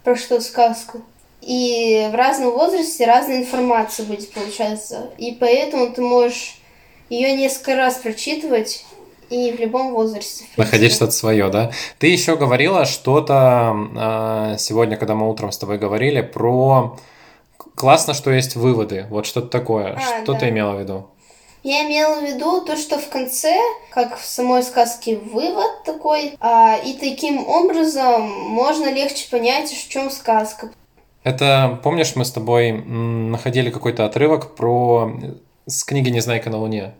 про 0.04 0.14
что 0.16 0.40
сказка. 0.40 1.00
И 1.42 2.08
в 2.12 2.14
разном 2.14 2.52
возрасте 2.52 3.06
разная 3.06 3.38
информация 3.38 4.06
будет 4.06 4.30
получаться. 4.32 5.10
И 5.18 5.32
поэтому 5.32 5.92
ты 5.92 6.02
можешь 6.02 6.56
ее 7.08 7.32
несколько 7.32 7.76
раз 7.76 7.96
прочитывать 7.96 8.84
и 9.30 9.52
в 9.52 9.60
любом 9.60 9.92
возрасте. 9.92 10.44
в. 10.54 10.58
Находить 10.58 10.92
что-то 10.92 11.12
свое, 11.12 11.48
да? 11.48 11.70
Ты 11.98 12.08
еще 12.08 12.36
говорила 12.36 12.84
что-то 12.84 14.52
э, 14.54 14.58
сегодня, 14.58 14.96
когда 14.96 15.14
мы 15.14 15.30
утром 15.30 15.52
с 15.52 15.58
тобой 15.58 15.78
говорили, 15.78 16.20
про 16.20 16.98
классно, 17.76 18.12
что 18.12 18.30
есть 18.30 18.56
выводы. 18.56 19.06
Вот 19.08 19.26
что-то 19.26 19.48
такое. 19.48 19.94
А, 19.94 20.22
что 20.22 20.32
да. 20.32 20.40
ты 20.40 20.48
имела 20.48 20.74
в 20.74 20.80
виду? 20.80 21.06
Я 21.62 21.86
имела 21.86 22.20
в 22.20 22.24
виду 22.24 22.62
то, 22.62 22.76
что 22.76 22.98
в 22.98 23.08
конце, 23.10 23.54
как 23.90 24.18
в 24.18 24.24
самой 24.24 24.62
сказке, 24.62 25.16
вывод 25.18 25.84
такой, 25.84 26.36
а, 26.40 26.76
и 26.76 26.94
таким 26.94 27.46
образом 27.46 28.22
можно 28.30 28.90
легче 28.90 29.28
понять, 29.30 29.70
в 29.70 29.88
чем 29.88 30.10
сказка. 30.10 30.70
Это, 31.22 31.78
помнишь, 31.82 32.16
мы 32.16 32.24
с 32.24 32.32
тобой 32.32 32.72
находили 32.72 33.70
какой-то 33.70 34.06
отрывок 34.06 34.54
про 34.54 35.12
с 35.66 35.84
книги 35.84 36.08
«Незнайка 36.08 36.50
на 36.50 36.58
Луне». 36.58 36.94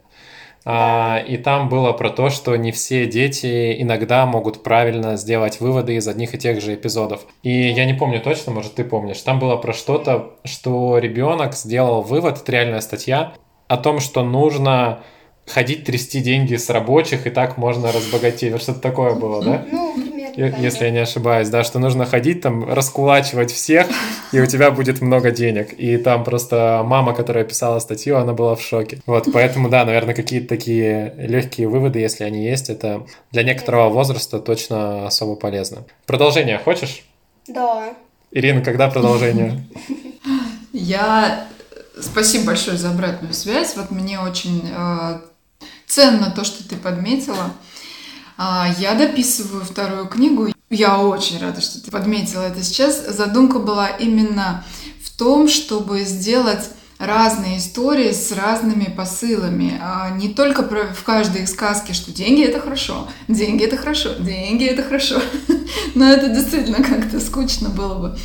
А, 0.66 1.22
и 1.26 1.38
там 1.38 1.70
было 1.70 1.92
про 1.92 2.10
то, 2.10 2.28
что 2.28 2.54
не 2.56 2.70
все 2.70 3.06
дети 3.06 3.80
иногда 3.80 4.26
могут 4.26 4.62
правильно 4.62 5.16
сделать 5.16 5.58
выводы 5.60 5.96
из 5.96 6.06
одних 6.06 6.34
и 6.34 6.38
тех 6.38 6.60
же 6.60 6.74
эпизодов. 6.74 7.22
И 7.42 7.50
я 7.50 7.86
не 7.86 7.94
помню 7.94 8.20
точно, 8.20 8.52
может, 8.52 8.74
ты 8.74 8.84
помнишь. 8.84 9.22
Там 9.22 9.38
было 9.38 9.56
про 9.56 9.72
что-то, 9.72 10.32
что 10.44 10.98
ребенок 10.98 11.54
сделал 11.54 12.02
вывод, 12.02 12.42
это 12.42 12.52
реальная 12.52 12.80
статья, 12.80 13.32
о 13.68 13.78
том, 13.78 14.00
что 14.00 14.22
нужно 14.22 15.00
ходить 15.46 15.84
трясти 15.84 16.20
деньги 16.20 16.56
с 16.56 16.68
рабочих, 16.68 17.26
и 17.26 17.30
так 17.30 17.56
можно 17.56 17.90
разбогатеть. 17.90 18.60
Что-то 18.60 18.80
такое 18.80 19.14
было, 19.14 19.42
да? 19.42 19.64
Ну, 19.70 19.94
если 20.36 20.84
я 20.84 20.90
не 20.90 20.98
ошибаюсь, 20.98 21.48
да, 21.48 21.64
что 21.64 21.78
нужно 21.78 22.06
ходить 22.06 22.40
там, 22.42 22.70
раскулачивать 22.72 23.50
всех, 23.50 23.86
и 24.32 24.40
у 24.40 24.46
тебя 24.46 24.70
будет 24.70 25.00
много 25.00 25.30
денег. 25.30 25.72
И 25.78 25.96
там 25.96 26.24
просто 26.24 26.82
мама, 26.84 27.14
которая 27.14 27.44
писала 27.44 27.78
статью, 27.78 28.16
она 28.16 28.32
была 28.32 28.54
в 28.54 28.62
шоке. 28.62 29.00
Вот, 29.06 29.28
поэтому, 29.32 29.68
да, 29.68 29.84
наверное, 29.84 30.14
какие-то 30.14 30.48
такие 30.48 31.14
легкие 31.18 31.68
выводы, 31.68 31.98
если 31.98 32.24
они 32.24 32.44
есть, 32.44 32.70
это 32.70 33.06
для 33.32 33.42
некоторого 33.42 33.88
возраста 33.90 34.38
точно 34.38 35.06
особо 35.06 35.36
полезно. 35.36 35.84
Продолжение 36.06 36.58
хочешь? 36.58 37.04
Да. 37.48 37.94
Ирина, 38.32 38.62
когда 38.62 38.88
продолжение? 38.88 39.64
Я 40.72 41.46
спасибо 42.00 42.46
большое 42.46 42.76
за 42.76 42.90
обратную 42.90 43.34
связь. 43.34 43.76
Вот 43.76 43.90
мне 43.90 44.20
очень 44.20 44.62
э, 44.72 45.20
ценно 45.86 46.30
то, 46.30 46.44
что 46.44 46.66
ты 46.68 46.76
подметила. 46.76 47.52
А, 48.42 48.74
я 48.78 48.94
дописываю 48.94 49.62
вторую 49.62 50.06
книгу. 50.06 50.48
Я 50.70 50.98
очень 50.98 51.38
рада, 51.38 51.60
что 51.60 51.78
ты 51.84 51.90
подметила 51.90 52.40
это 52.40 52.62
сейчас. 52.62 53.06
Задумка 53.06 53.58
была 53.58 53.88
именно 53.88 54.64
в 55.04 55.14
том, 55.14 55.46
чтобы 55.46 56.04
сделать 56.04 56.70
разные 56.98 57.58
истории 57.58 58.12
с 58.12 58.32
разными 58.32 58.84
посылами. 58.84 59.78
А 59.82 60.08
не 60.08 60.30
только 60.30 60.62
про, 60.62 60.84
в 60.84 61.04
каждой 61.04 61.46
сказке, 61.46 61.92
что 61.92 62.12
деньги 62.12 62.42
это 62.42 62.60
хорошо, 62.60 63.08
деньги 63.28 63.62
это 63.62 63.76
хорошо, 63.76 64.14
деньги 64.14 64.64
это 64.64 64.84
хорошо. 64.84 65.20
Но 65.94 66.10
это 66.10 66.30
действительно 66.30 66.82
как-то 66.82 67.20
скучно 67.20 67.68
было 67.68 67.94
бы. 67.96 68.18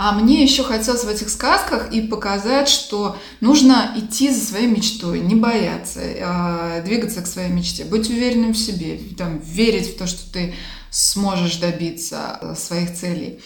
А 0.00 0.12
мне 0.12 0.44
еще 0.44 0.62
хотелось 0.62 1.02
в 1.02 1.08
этих 1.08 1.28
сказках 1.28 1.92
и 1.92 2.02
показать, 2.02 2.68
что 2.68 3.18
нужно 3.40 3.94
идти 3.96 4.30
за 4.30 4.46
своей 4.46 4.68
мечтой, 4.68 5.18
не 5.18 5.34
бояться, 5.34 6.00
а 6.22 6.82
двигаться 6.82 7.20
к 7.20 7.26
своей 7.26 7.48
мечте, 7.48 7.84
быть 7.84 8.08
уверенным 8.08 8.52
в 8.52 8.56
себе, 8.56 9.00
там, 9.18 9.40
верить 9.40 9.92
в 9.92 9.98
то, 9.98 10.06
что 10.06 10.32
ты 10.32 10.54
сможешь 10.92 11.56
добиться 11.56 12.54
своих 12.56 12.94
целей 12.94 13.40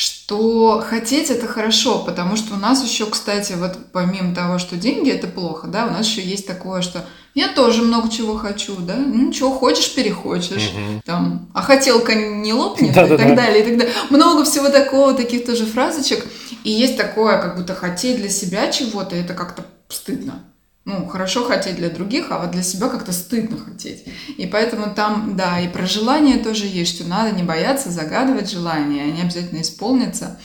что 0.00 0.82
хотеть 0.88 1.28
это 1.28 1.46
хорошо, 1.46 1.98
потому 1.98 2.34
что 2.36 2.54
у 2.54 2.56
нас 2.56 2.82
еще, 2.82 3.04
кстати, 3.04 3.52
вот 3.52 3.76
помимо 3.92 4.34
того, 4.34 4.58
что 4.58 4.76
деньги 4.76 5.10
это 5.10 5.26
плохо, 5.26 5.66
да, 5.66 5.84
у 5.84 5.90
нас 5.90 6.06
еще 6.06 6.22
есть 6.22 6.46
такое, 6.46 6.80
что 6.80 7.04
я 7.34 7.48
тоже 7.48 7.82
много 7.82 8.08
чего 8.08 8.38
хочу, 8.38 8.76
да, 8.76 8.96
ну 8.96 9.30
чего 9.30 9.50
хочешь, 9.50 9.94
перехочешь, 9.94 10.72
Мгм. 10.72 11.02
там, 11.04 11.50
а 11.52 11.60
хотелка 11.60 12.14
не 12.14 12.54
лопнет 12.54 12.92
и 12.92 12.94
так 12.94 13.36
далее, 13.36 13.62
и 13.62 13.66
так 13.66 13.76
далее. 13.76 13.94
Много 14.08 14.44
всего 14.44 14.70
такого, 14.70 15.12
таких 15.12 15.44
тоже 15.44 15.66
фразочек, 15.66 16.26
и 16.64 16.70
есть 16.70 16.96
такое, 16.96 17.36
как 17.38 17.58
будто 17.58 17.74
хотеть 17.74 18.16
для 18.16 18.30
себя 18.30 18.72
чего-то, 18.72 19.16
это 19.16 19.34
как-то 19.34 19.66
стыдно. 19.90 20.44
Ну, 20.86 21.06
хорошо 21.06 21.44
хотеть 21.44 21.76
для 21.76 21.90
других, 21.90 22.26
а 22.30 22.38
вот 22.38 22.52
для 22.52 22.62
себя 22.62 22.88
как-то 22.88 23.12
стыдно 23.12 23.58
хотеть. 23.58 24.04
И 24.38 24.46
поэтому 24.46 24.94
там, 24.94 25.36
да, 25.36 25.60
и 25.60 25.68
про 25.68 25.86
желание 25.86 26.38
тоже 26.38 26.66
есть, 26.66 26.96
что 26.96 27.06
надо 27.06 27.32
не 27.32 27.42
бояться 27.42 27.90
загадывать 27.90 28.50
желания, 28.50 29.02
они 29.02 29.20
обязательно 29.20 29.60
исполнятся. 29.60 30.40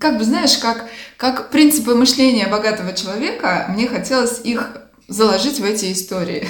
Как 0.00 0.18
бы, 0.18 0.24
знаешь, 0.24 0.58
как, 0.58 0.88
как 1.16 1.50
принципы 1.50 1.94
мышления 1.94 2.48
богатого 2.48 2.92
человека, 2.92 3.66
мне 3.68 3.86
хотелось 3.86 4.40
их 4.42 4.76
заложить 5.06 5.60
в 5.60 5.64
эти 5.64 5.92
истории. 5.92 6.48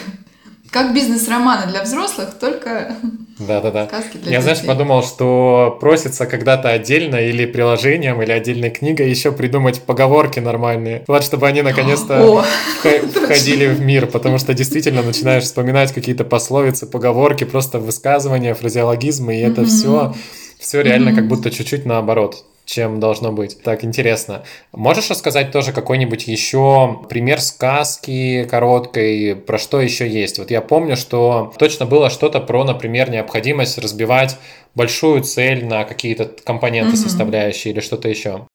Как 0.70 0.94
бизнес-романы 0.94 1.70
для 1.70 1.82
взрослых, 1.82 2.34
только 2.38 2.94
Да-да-да. 3.38 3.86
сказки 3.86 4.18
для 4.18 4.32
Я, 4.32 4.40
знаешь, 4.42 4.58
детей. 4.58 4.68
подумал, 4.68 5.02
что 5.02 5.78
просится 5.80 6.26
когда-то 6.26 6.68
отдельно 6.68 7.16
или 7.16 7.46
приложением, 7.46 8.20
или 8.22 8.32
отдельной 8.32 8.70
книгой 8.70 9.08
еще 9.08 9.32
придумать 9.32 9.82
поговорки 9.82 10.40
нормальные. 10.40 11.04
Вот, 11.06 11.24
чтобы 11.24 11.46
они 11.46 11.62
наконец-то 11.62 12.44
входили 12.82 13.66
в 13.66 13.80
мир, 13.80 14.06
потому 14.06 14.38
что 14.38 14.52
действительно 14.52 15.02
начинаешь 15.02 15.44
вспоминать 15.44 15.92
какие-то 15.92 16.24
пословицы, 16.24 16.86
поговорки, 16.86 17.44
просто 17.44 17.78
высказывания, 17.78 18.54
фразеологизмы, 18.54 19.36
и 19.36 19.40
это 19.40 19.64
все, 19.64 20.14
все 20.58 20.82
реально 20.82 21.14
как 21.14 21.28
будто 21.28 21.50
чуть-чуть 21.50 21.86
наоборот 21.86 22.44
чем 22.68 23.00
должно 23.00 23.32
быть. 23.32 23.62
Так, 23.62 23.82
интересно. 23.82 24.42
Можешь 24.72 25.08
рассказать 25.08 25.52
тоже 25.52 25.72
какой-нибудь 25.72 26.28
еще 26.28 27.00
пример 27.08 27.40
сказки 27.40 28.44
короткой, 28.44 29.36
про 29.36 29.56
что 29.58 29.80
еще 29.80 30.06
есть? 30.06 30.38
Вот 30.38 30.50
я 30.50 30.60
помню, 30.60 30.94
что 30.96 31.52
точно 31.58 31.86
было 31.86 32.10
что-то 32.10 32.40
про, 32.40 32.64
например, 32.64 33.10
необходимость 33.10 33.78
разбивать 33.78 34.36
большую 34.74 35.22
цель 35.22 35.64
на 35.64 35.84
какие-то 35.84 36.26
компоненты, 36.44 36.90
Мгм. 36.90 36.98
составляющие 36.98 37.72
или 37.72 37.80
что-то 37.80 38.08
еще. 38.08 38.46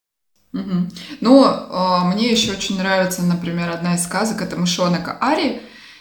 Мгм. 0.52 0.92
Ну, 1.20 1.44
а, 1.44 2.06
мне 2.06 2.30
еще 2.32 2.52
очень 2.52 2.78
нравится, 2.78 3.24
например, 3.24 3.72
одна 3.72 3.96
из 3.96 4.04
сказок, 4.04 4.44
это 4.44 4.56
мышонок 4.56 5.18
Ари, 5.22 5.60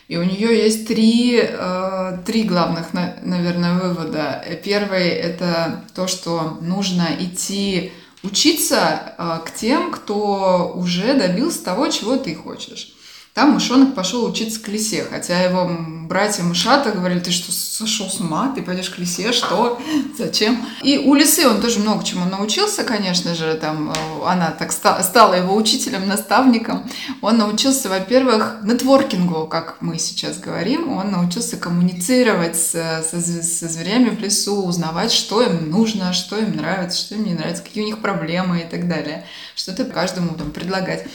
и 0.09 0.19
у 0.19 0.23
нее 0.23 0.55
есть 0.55 0.87
три, 0.87 1.41
э, 1.43 2.19
три 2.27 2.43
главных, 2.43 2.93
на- 2.93 3.17
наверное, 3.23 3.81
вывода. 3.81 4.45
Первый– 4.63 5.09
это 5.09 5.83
то, 5.95 6.07
что 6.07 6.59
нужно 6.61 7.09
идти 7.19 7.93
учиться 8.23 9.15
э, 9.19 9.41
к 9.45 9.55
тем, 9.55 9.91
кто 9.91 10.73
уже 10.75 11.15
добился 11.15 11.65
того, 11.65 11.89
чего 11.89 12.17
ты 12.17 12.35
хочешь. 12.35 12.95
Там 13.35 13.53
мышонок 13.53 13.95
пошел 13.95 14.27
учиться 14.27 14.61
к 14.61 14.69
лисе, 14.69 15.07
хотя 15.11 15.41
его 15.41 15.71
братья 16.07 16.43
мышата 16.43 16.93
говорили, 16.93 17.19
ты 17.21 17.31
что, 17.31 17.51
сошел 17.51 18.11
с 18.11 18.21
ума, 18.21 18.53
ты 18.55 18.61
пойдешь 18.61 18.91
к 18.91 18.99
лисе, 18.99 19.33
что, 19.33 19.81
зачем? 20.19 20.63
И 20.83 20.99
у 20.99 21.15
лисы 21.15 21.49
он 21.49 21.63
тоже 21.63 21.79
много 21.79 22.05
чему 22.05 22.27
научился, 22.27 22.85
конечно 22.85 23.35
же, 23.35 23.55
там 23.55 23.91
э, 23.91 23.95
она 24.27 24.51
так 24.51 24.71
ста- 24.71 25.03
стала 25.03 25.33
его 25.33 25.57
учителем, 25.57 26.07
наставником. 26.07 26.87
Он 27.23 27.39
научился, 27.39 27.89
во-первых, 27.89 28.59
нетворкингу, 28.65 29.47
как 29.47 29.79
мы 29.81 29.99
сейчас 29.99 30.37
говорим, 30.37 30.93
он 30.93 31.11
научился 31.11 31.57
коммуницировать 31.57 32.57
со, 32.59 33.03
зв- 33.13 33.43
со 33.43 33.67
зверями 33.67 34.11
в 34.11 34.21
лесу, 34.21 34.63
узнавать, 34.63 35.11
что 35.11 35.41
им 35.41 35.71
нужно, 35.71 36.13
что 36.13 36.37
им 36.37 36.55
нравится, 36.55 36.99
что 36.99 37.15
им 37.15 37.25
не 37.25 37.33
нравится, 37.33 37.63
какие 37.63 37.83
у 37.83 37.87
них 37.87 38.03
проблемы 38.03 38.59
и 38.61 38.65
так 38.71 38.89
далее, 38.89 39.25
что-то 39.55 39.87
каждому 39.87 40.35
там 40.35 40.51
предлагать. 40.51 41.07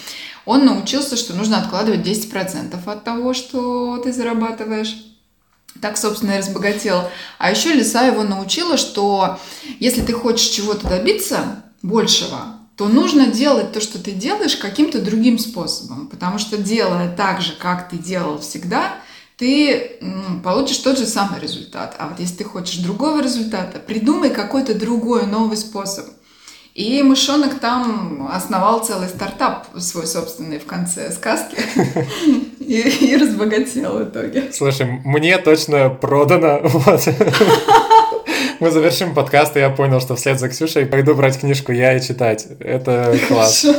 Он 0.48 0.66
научился, 0.66 1.18
что 1.18 1.34
нужно 1.34 1.60
откладывать 1.60 2.08
10% 2.08 2.80
от 2.86 3.04
того, 3.04 3.34
что 3.34 3.98
ты 3.98 4.14
зарабатываешь. 4.14 4.96
Так, 5.82 5.98
собственно, 5.98 6.32
и 6.32 6.38
разбогател. 6.38 7.04
А 7.38 7.52
еще 7.52 7.74
лиса 7.74 8.08
его 8.08 8.24
научила, 8.24 8.78
что 8.78 9.40
если 9.80 10.02
ты 10.02 10.14
хочешь 10.14 10.48
чего-то 10.48 10.88
добиться 10.88 11.64
большего, 11.84 12.56
то 12.78 12.88
нужно 12.88 13.28
делать 13.28 13.74
то, 13.74 13.82
что 13.82 14.00
ты 14.00 14.12
делаешь, 14.12 14.56
каким-то 14.56 15.02
другим 15.02 15.38
способом. 15.38 16.08
Потому 16.08 16.40
что 16.40 16.58
делая 16.58 17.14
так 17.14 17.42
же, 17.42 17.52
как 17.60 17.90
ты 17.90 17.98
делал 17.98 18.40
всегда, 18.40 18.96
ты 19.36 20.00
получишь 20.46 20.78
тот 20.78 20.98
же 20.98 21.08
самый 21.08 21.42
результат. 21.42 21.98
А 22.00 22.08
вот 22.08 22.22
если 22.22 22.38
ты 22.38 22.44
хочешь 22.46 22.78
другого 22.78 23.22
результата, 23.22 23.80
придумай 23.80 24.30
какой-то 24.30 24.74
другой 24.74 25.28
новый 25.28 25.58
способ. 25.58 26.06
И 26.78 27.02
мышонок 27.02 27.60
там 27.60 28.30
основал 28.32 28.86
целый 28.86 29.08
стартап 29.08 29.66
свой 29.80 30.06
собственный 30.06 30.60
в 30.60 30.66
конце 30.68 31.12
сказки 31.12 31.58
и, 32.60 32.82
и 32.82 33.18
разбогател 33.18 33.98
в 33.98 34.04
итоге. 34.04 34.52
Слушай, 34.54 35.02
мне 35.04 35.40
точно 35.40 35.90
продано. 35.90 36.62
Вот. 36.78 37.02
Мы 38.60 38.72
завершим 38.72 39.16
подкаст, 39.16 39.58
и 39.58 39.60
я 39.60 39.70
понял, 39.72 40.00
что 40.00 40.16
вслед 40.16 40.40
за 40.40 40.50
Ксюшей 40.50 40.86
пойду 40.86 41.16
брать 41.16 41.40
книжку 41.40 41.72
я 41.72 41.98
и 41.98 42.02
читать. 42.02 42.48
Это 42.60 43.18
класс. 43.28 43.66
А, 43.66 43.74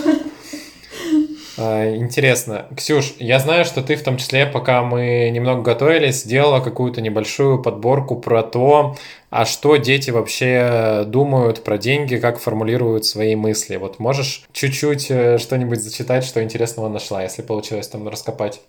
Интересно. 1.58 2.66
Ксюш, 2.76 3.14
я 3.18 3.40
знаю, 3.40 3.64
что 3.64 3.82
ты 3.82 3.96
в 3.96 4.02
том 4.04 4.16
числе, 4.16 4.46
пока 4.46 4.82
мы 4.82 5.28
немного 5.30 5.62
готовились, 5.62 6.22
сделала 6.22 6.60
какую-то 6.60 7.00
небольшую 7.00 7.60
подборку 7.60 8.16
про 8.16 8.42
то, 8.42 8.96
а 9.30 9.44
что 9.44 9.76
дети 9.76 10.10
вообще 10.10 11.02
думают 11.06 11.64
про 11.64 11.76
деньги, 11.76 12.16
как 12.16 12.38
формулируют 12.38 13.04
свои 13.04 13.34
мысли. 13.34 13.76
Вот 13.76 13.98
можешь 13.98 14.46
чуть-чуть 14.52 15.10
э, 15.10 15.38
что-нибудь 15.38 15.82
зачитать, 15.82 16.24
что 16.24 16.42
интересного 16.42 16.88
нашла, 16.88 17.22
если 17.22 17.42
получилось 17.42 17.88
там 17.88 18.08
раскопать? 18.08 18.60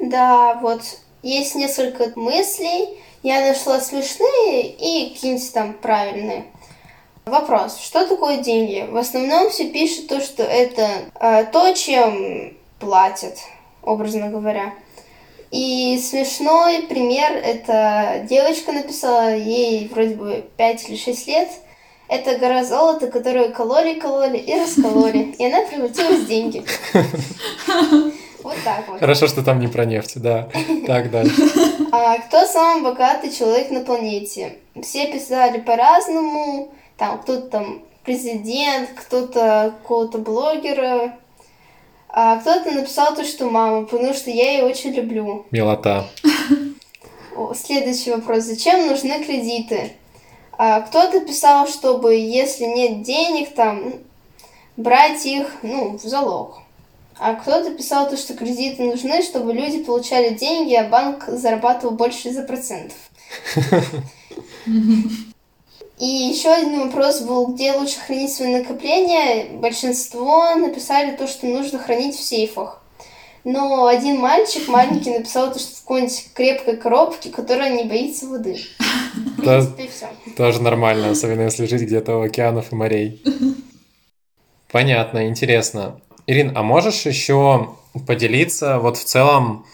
Да, 0.00 0.58
вот 0.60 0.82
есть 1.22 1.54
несколько 1.54 2.10
мыслей. 2.18 2.98
Я 3.22 3.48
нашла 3.48 3.80
смешные 3.80 4.66
и 4.66 5.14
какие-нибудь 5.14 5.52
там 5.52 5.74
правильные. 5.74 6.46
Вопрос. 7.24 7.78
Что 7.78 8.06
такое 8.06 8.38
деньги? 8.38 8.86
В 8.90 8.96
основном 8.96 9.50
все 9.50 9.68
пишут 9.68 10.08
то, 10.08 10.20
что 10.20 10.42
это 10.42 10.88
э, 11.20 11.44
то, 11.52 11.72
чем 11.72 12.56
платят, 12.80 13.38
образно 13.82 14.28
говоря. 14.28 14.74
И 15.52 16.00
смешной 16.02 16.82
пример, 16.88 17.32
это 17.32 18.26
девочка 18.28 18.72
написала, 18.72 19.36
ей 19.36 19.86
вроде 19.88 20.14
бы 20.14 20.44
5 20.56 20.88
или 20.88 20.96
6 20.96 21.26
лет. 21.28 21.48
Это 22.08 22.38
гора 22.38 22.64
золота, 22.64 23.06
которую 23.06 23.52
кололи-кололи 23.52 24.38
и 24.38 24.58
раскололи. 24.58 25.18
И 25.38 25.46
она 25.46 25.62
превратилась 25.62 26.20
в 26.20 26.26
деньги. 26.26 26.64
Вот 28.42 28.56
так 28.64 28.88
вот. 28.88 28.98
Хорошо, 28.98 29.28
что 29.28 29.44
там 29.44 29.60
не 29.60 29.68
про 29.68 29.84
нефть, 29.84 30.20
да. 30.20 30.48
Так, 30.86 31.12
дальше. 31.12 31.32
А 31.92 32.18
кто 32.18 32.44
самый 32.44 32.82
богатый 32.82 33.30
человек 33.30 33.70
на 33.70 33.82
планете? 33.82 34.56
Все 34.82 35.06
писали 35.12 35.60
по-разному. 35.60 36.72
Там 36.96 37.20
кто-то 37.20 37.48
там 37.48 37.82
президент, 38.04 38.90
кто-то 38.94 39.74
какого-то 39.82 40.18
блогера. 40.18 41.16
А 42.08 42.36
кто-то 42.36 42.70
написал 42.72 43.14
то, 43.14 43.24
что 43.24 43.48
мама, 43.48 43.86
потому 43.86 44.12
что 44.12 44.30
я 44.30 44.52
ее 44.52 44.64
очень 44.64 44.90
люблю. 44.90 45.46
Милота. 45.50 46.06
Следующий 47.54 48.12
вопрос. 48.12 48.44
Зачем 48.44 48.86
нужны 48.86 49.24
кредиты? 49.24 49.92
А 50.58 50.82
кто-то 50.82 51.20
писал, 51.20 51.66
чтобы 51.66 52.14
если 52.14 52.64
нет 52.64 53.02
денег, 53.02 53.54
там, 53.54 53.94
брать 54.76 55.24
их, 55.24 55.46
ну, 55.62 55.96
в 55.96 56.02
залог. 56.02 56.58
А 57.18 57.34
кто-то 57.34 57.74
писал 57.74 58.08
то, 58.08 58.16
что 58.16 58.34
кредиты 58.34 58.82
нужны, 58.82 59.22
чтобы 59.22 59.54
люди 59.54 59.82
получали 59.82 60.34
деньги, 60.34 60.74
а 60.74 60.88
банк 60.88 61.24
зарабатывал 61.26 61.94
больше 61.94 62.28
из-за 62.28 62.42
процентов. 62.42 62.96
И 66.02 66.04
еще 66.04 66.48
один 66.48 66.80
вопрос 66.80 67.20
был, 67.20 67.46
где 67.54 67.74
лучше 67.74 68.00
хранить 68.00 68.32
свои 68.32 68.52
накопления. 68.52 69.56
Большинство 69.60 70.52
написали 70.56 71.14
то, 71.14 71.28
что 71.28 71.46
нужно 71.46 71.78
хранить 71.78 72.16
в 72.16 72.24
сейфах. 72.24 72.82
Но 73.44 73.86
один 73.86 74.18
мальчик 74.18 74.66
маленький 74.66 75.10
написал 75.16 75.52
то, 75.52 75.60
что 75.60 75.76
в 75.76 75.80
какой-нибудь 75.82 76.30
крепкой 76.34 76.76
коробке, 76.76 77.30
которая 77.30 77.70
не 77.70 77.84
боится 77.84 78.26
воды. 78.26 78.56
В 79.14 79.42
принципе, 79.42 79.88
все. 79.88 80.08
Тоже 80.36 80.60
нормально, 80.60 81.10
особенно 81.10 81.42
если 81.42 81.66
жить 81.66 81.82
где-то 81.82 82.16
у 82.16 82.22
океанов 82.22 82.72
и 82.72 82.74
морей. 82.74 83.22
Понятно, 84.72 85.28
интересно. 85.28 86.00
Ирин, 86.26 86.50
а 86.56 86.64
можешь 86.64 87.06
еще 87.06 87.76
поделиться 88.08 88.80
вот 88.80 88.96
в 88.96 89.04
целом 89.04 89.66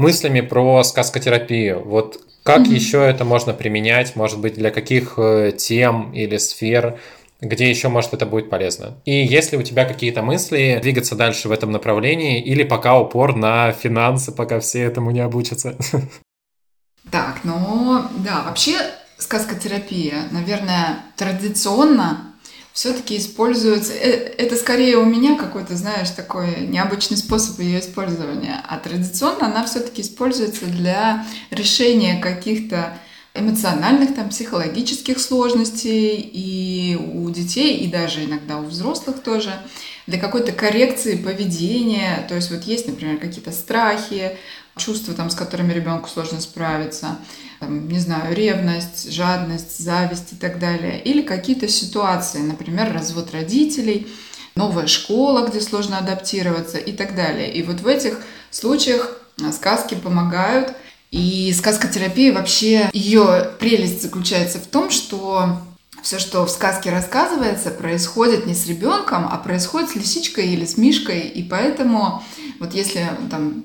мыслями 0.00 0.40
про 0.40 0.82
сказкотерапию? 0.82 1.84
Вот 1.84 2.20
как 2.42 2.60
mm-hmm. 2.60 2.74
еще 2.74 2.98
это 3.04 3.24
можно 3.24 3.52
применять, 3.52 4.16
может 4.16 4.40
быть, 4.40 4.54
для 4.54 4.70
каких 4.70 5.14
э, 5.18 5.52
тем 5.56 6.12
или 6.12 6.38
сфер, 6.38 6.98
где 7.40 7.68
еще, 7.70 7.88
может, 7.88 8.14
это 8.14 8.26
будет 8.26 8.50
полезно? 8.50 8.98
И 9.04 9.24
есть 9.24 9.52
ли 9.52 9.58
у 9.58 9.62
тебя 9.62 9.84
какие-то 9.84 10.22
мысли 10.22 10.78
двигаться 10.82 11.14
дальше 11.14 11.48
в 11.48 11.52
этом 11.52 11.70
направлении 11.70 12.42
или 12.42 12.64
пока 12.64 12.98
упор 12.98 13.36
на 13.36 13.72
финансы, 13.72 14.32
пока 14.32 14.58
все 14.60 14.82
этому 14.82 15.10
не 15.10 15.20
обучатся? 15.20 15.76
Так, 17.10 17.40
ну 17.42 18.02
да, 18.18 18.44
вообще 18.46 18.76
сказкотерапия, 19.16 20.28
наверное, 20.30 20.98
традиционно 21.16 22.29
все-таки 22.72 23.18
используется... 23.18 23.92
Э, 23.92 24.34
это 24.38 24.56
скорее 24.56 24.96
у 24.96 25.04
меня 25.04 25.36
какой-то, 25.36 25.76
знаешь, 25.76 26.10
такой 26.10 26.66
необычный 26.66 27.16
способ 27.16 27.58
ее 27.58 27.80
использования. 27.80 28.62
А 28.68 28.78
традиционно 28.78 29.46
она 29.46 29.64
все-таки 29.66 30.02
используется 30.02 30.66
для 30.66 31.26
решения 31.50 32.20
каких-то 32.20 32.96
эмоциональных, 33.34 34.14
там, 34.14 34.28
психологических 34.30 35.20
сложностей 35.20 36.16
и 36.16 36.96
у 36.96 37.30
детей, 37.30 37.78
и 37.78 37.86
даже 37.86 38.24
иногда 38.24 38.58
у 38.58 38.64
взрослых 38.64 39.22
тоже, 39.22 39.52
для 40.06 40.18
какой-то 40.18 40.52
коррекции 40.52 41.16
поведения. 41.16 42.24
То 42.28 42.34
есть 42.34 42.50
вот 42.50 42.64
есть, 42.64 42.88
например, 42.88 43.18
какие-то 43.18 43.52
страхи, 43.52 44.36
чувства, 44.76 45.14
там, 45.14 45.30
с 45.30 45.34
которыми 45.34 45.72
ребенку 45.72 46.08
сложно 46.08 46.40
справиться 46.40 47.18
там, 47.60 47.88
не 47.88 47.98
знаю, 47.98 48.34
ревность, 48.34 49.12
жадность, 49.12 49.78
зависть 49.78 50.32
и 50.32 50.36
так 50.36 50.58
далее. 50.58 51.00
Или 51.00 51.20
какие-то 51.22 51.68
ситуации, 51.68 52.38
например, 52.38 52.92
развод 52.92 53.32
родителей, 53.32 54.08
новая 54.54 54.86
школа, 54.86 55.46
где 55.46 55.60
сложно 55.60 55.98
адаптироваться 55.98 56.78
и 56.78 56.92
так 56.92 57.14
далее. 57.14 57.52
И 57.52 57.62
вот 57.62 57.80
в 57.80 57.86
этих 57.86 58.20
случаях 58.50 59.20
а, 59.42 59.52
сказки 59.52 59.94
помогают. 59.94 60.74
И 61.10 61.52
сказкотерапия 61.52 62.32
вообще, 62.32 62.88
ее 62.92 63.50
прелесть 63.58 64.00
заключается 64.00 64.58
в 64.58 64.66
том, 64.66 64.90
что 64.90 65.58
все, 66.02 66.18
что 66.18 66.46
в 66.46 66.50
сказке 66.50 66.90
рассказывается, 66.90 67.70
происходит 67.70 68.46
не 68.46 68.54
с 68.54 68.66
ребенком, 68.66 69.28
а 69.30 69.36
происходит 69.36 69.90
с 69.90 69.96
лисичкой 69.96 70.48
или 70.48 70.64
с 70.64 70.78
мишкой. 70.78 71.20
И 71.20 71.42
поэтому 71.42 72.22
вот 72.58 72.74
если 72.74 73.06
там 73.30 73.64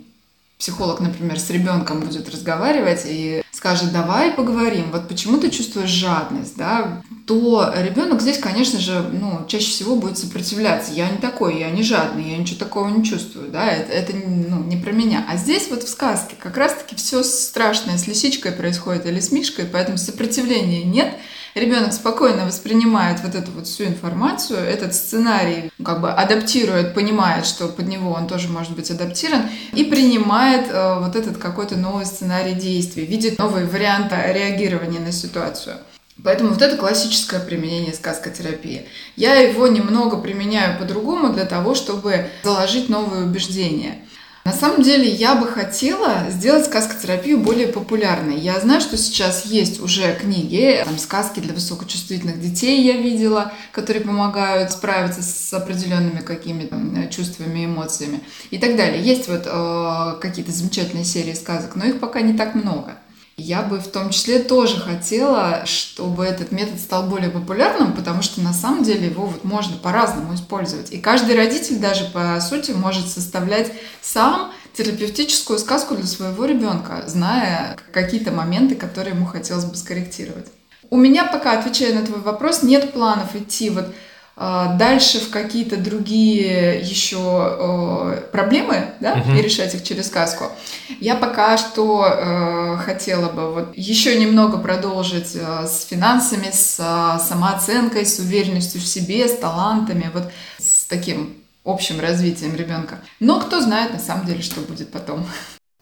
психолог, 0.58 1.00
например, 1.00 1.40
с 1.40 1.50
ребенком 1.50 2.00
будет 2.00 2.30
разговаривать 2.30 3.02
и 3.06 3.44
скажет, 3.52 3.92
давай 3.92 4.32
поговорим, 4.32 4.92
вот 4.92 5.08
почему 5.08 5.38
ты 5.38 5.50
чувствуешь 5.50 5.90
жадность, 5.90 6.56
да, 6.56 7.02
то 7.28 7.74
ребенок 7.78 8.22
здесь, 8.22 8.38
конечно 8.38 8.80
же, 8.80 9.02
ну, 9.12 9.46
чаще 9.48 9.70
всего 9.70 9.96
будет 9.96 10.18
сопротивляться. 10.18 10.94
Я 10.94 11.10
не 11.10 11.18
такой, 11.18 11.60
я 11.60 11.70
не 11.72 11.84
жадный, 11.84 12.32
я 12.32 12.38
ничего 12.38 12.60
такого 12.60 12.90
не 12.90 13.04
чувствую, 13.04 13.50
да, 13.50 13.68
это, 13.68 13.92
это 13.92 14.14
ну, 14.16 14.64
не 14.64 14.78
про 14.78 14.92
меня. 14.92 15.26
А 15.30 15.38
здесь 15.38 15.68
вот 15.70 15.84
в 15.84 15.90
сказке 15.90 16.36
как 16.40 16.58
раз-таки 16.58 16.96
все 16.96 17.24
страшное 17.24 17.98
с 17.98 18.08
лисичкой 18.08 18.52
происходит 18.52 19.06
или 19.06 19.20
с 19.20 19.32
мишкой, 19.32 19.66
поэтому 19.66 19.98
сопротивления 19.98 20.84
нет– 20.84 21.14
ребенок 21.56 21.94
спокойно 21.94 22.46
воспринимает 22.46 23.22
вот 23.24 23.34
эту 23.34 23.52
вот 23.52 23.66
всю 23.68 23.86
информацию, 23.86 24.60
этот 24.60 24.94
сценарий 24.94 25.72
как 25.84 26.02
бы 26.02 26.12
адаптирует, 26.12 26.94
понимает, 26.94 27.46
что 27.46 27.68
под 27.68 27.88
него 27.88 28.12
он 28.12 28.28
тоже 28.28 28.50
может 28.50 28.76
быть 28.76 28.92
адаптирован, 28.92 29.44
и 29.74 29.86
принимает 29.86 30.68
э, 30.70 31.00
вот 31.00 31.16
этот 31.16 31.38
какой-то 31.38 31.78
новый 31.78 32.06
сценарий 32.06 32.54
действий, 32.54 33.06
видит 33.06 33.40
новые 33.40 33.66
варианты 33.66 34.16
реагирования 34.28 35.00
на 35.00 35.12
ситуацию. 35.12 35.78
Поэтому 36.24 36.52
вот 36.52 36.62
это 36.62 36.78
классическое 36.78 37.42
применение 37.42 37.94
сказкотерапии. 37.94 38.86
Я 39.18 39.36
его 39.36 39.68
немного 39.68 40.18
применяю 40.18 40.80
по-другому 40.80 41.34
для 41.34 41.46
того, 41.46 41.76
чтобы 41.76 42.28
заложить 42.44 42.88
новые 42.88 43.26
убеждения. 43.26 44.00
На 44.46 44.54
самом 44.54 44.84
деле 44.84 45.10
я 45.10 45.34
бы 45.34 45.48
хотела 45.48 46.30
сделать 46.30 46.68
сказкотерапию 46.68 47.40
более 47.40 47.68
популярной. 47.68 48.38
Я 48.38 48.60
знаю, 48.60 48.80
что 48.80 48.96
сейчас 48.96 49.48
есть 49.48 49.82
уже 49.82 50.14
книги, 50.14 50.84
там, 50.86 51.00
сказки 51.00 51.40
для 51.40 51.52
высокочувствительных 51.52 52.40
детей 52.40 52.86
я 52.86 52.96
видела, 52.96 53.52
которые 53.72 54.06
помогают 54.06 54.72
справиться 54.72 55.24
с 55.24 55.52
определенными 55.52 56.20
какими-то 56.20 56.78
чувствами, 57.10 57.66
эмоциями 57.66 58.20
и 58.52 58.60
так 58.60 58.76
далее. 58.76 59.04
Есть 59.04 59.28
вот 59.28 59.48
э, 59.48 60.20
какие-то 60.22 60.52
замечательные 60.52 61.06
серии 61.06 61.34
сказок, 61.34 61.76
но 61.76 61.86
их 61.86 62.00
пока 62.00 62.22
не 62.22 62.38
так 62.38 62.54
много. 62.54 63.00
Я 63.38 63.64
бы 63.64 63.80
в 63.80 63.88
том 63.90 64.12
числе 64.12 64.40
тоже 64.40 64.80
хотела, 64.80 65.66
чтобы 65.66 66.24
этот 66.24 66.54
метод 66.54 66.80
стал 66.80 67.04
более 67.04 67.30
популярным, 67.30 67.92
потому 67.92 68.22
что 68.22 68.40
на 68.40 68.54
самом 68.54 68.84
деле 68.84 69.08
его 69.08 69.26
вот 69.26 69.44
можно 69.44 69.76
по-разному 69.76 70.34
использовать. 70.36 70.92
И 70.92 71.00
каждый 71.00 71.36
родитель 71.36 71.80
даже 71.80 72.06
по 72.06 72.40
сути 72.40 72.72
может 72.72 73.10
составлять 73.10 73.74
сам 74.02 74.54
терапевтическую 74.74 75.60
сказку 75.60 75.96
для 75.96 76.06
своего 76.06 76.46
ребенка, 76.46 77.04
зная 77.08 77.78
какие-то 77.92 78.32
моменты, 78.32 78.76
которые 78.76 79.14
ему 79.14 79.26
хотелось 79.26 79.66
бы 79.66 79.76
скорректировать. 79.76 80.48
У 80.90 80.98
меня 80.98 81.26
пока, 81.26 81.60
отвечая 81.60 81.94
на 81.94 82.06
твой 82.06 82.22
вопрос, 82.22 82.64
нет 82.64 82.94
планов 82.94 83.36
идти 83.36 83.70
вот 83.70 83.94
дальше 84.36 85.20
в 85.20 85.30
какие-то 85.30 85.78
другие 85.78 86.80
еще 86.82 88.22
проблемы, 88.32 88.92
да, 89.00 89.16
uh-huh. 89.16 89.40
и 89.40 89.42
решать 89.42 89.74
их 89.76 89.84
через 89.84 90.08
сказку. 90.08 90.52
Я 91.00 91.16
пока 91.16 91.58
что 91.58 92.06
э, 92.06 92.78
хотела 92.78 93.30
бы 93.30 93.54
вот 93.54 93.78
еще 93.78 94.18
немного 94.20 94.58
продолжить 94.58 95.36
э, 95.36 95.68
с 95.68 95.86
финансами, 95.86 96.50
с 96.52 96.80
э, 96.80 97.24
самооценкой, 97.24 98.06
с 98.06 98.20
уверенностью 98.20 98.82
в 98.82 98.86
себе, 98.86 99.28
с 99.28 99.38
талантами, 99.38 100.10
вот 100.14 100.32
с 100.58 100.86
таким 100.86 101.36
общим 101.64 102.00
развитием 102.00 102.56
ребенка. 102.56 103.00
Но 103.20 103.40
кто 103.40 103.62
знает 103.62 103.94
на 103.94 104.00
самом 104.00 104.26
деле, 104.26 104.42
что 104.42 104.62
будет 104.62 104.92
потом. 104.92 105.26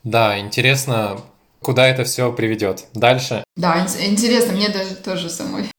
Да, 0.04 0.40
интересно, 0.40 1.20
куда 1.62 1.88
это 1.88 2.04
все 2.04 2.32
приведет. 2.32 2.86
Дальше. 2.94 3.44
Да, 3.56 3.86
интересно, 4.00 4.54
мне 4.54 4.70
даже 4.70 4.96
тоже 4.96 5.30
самой. 5.30 5.70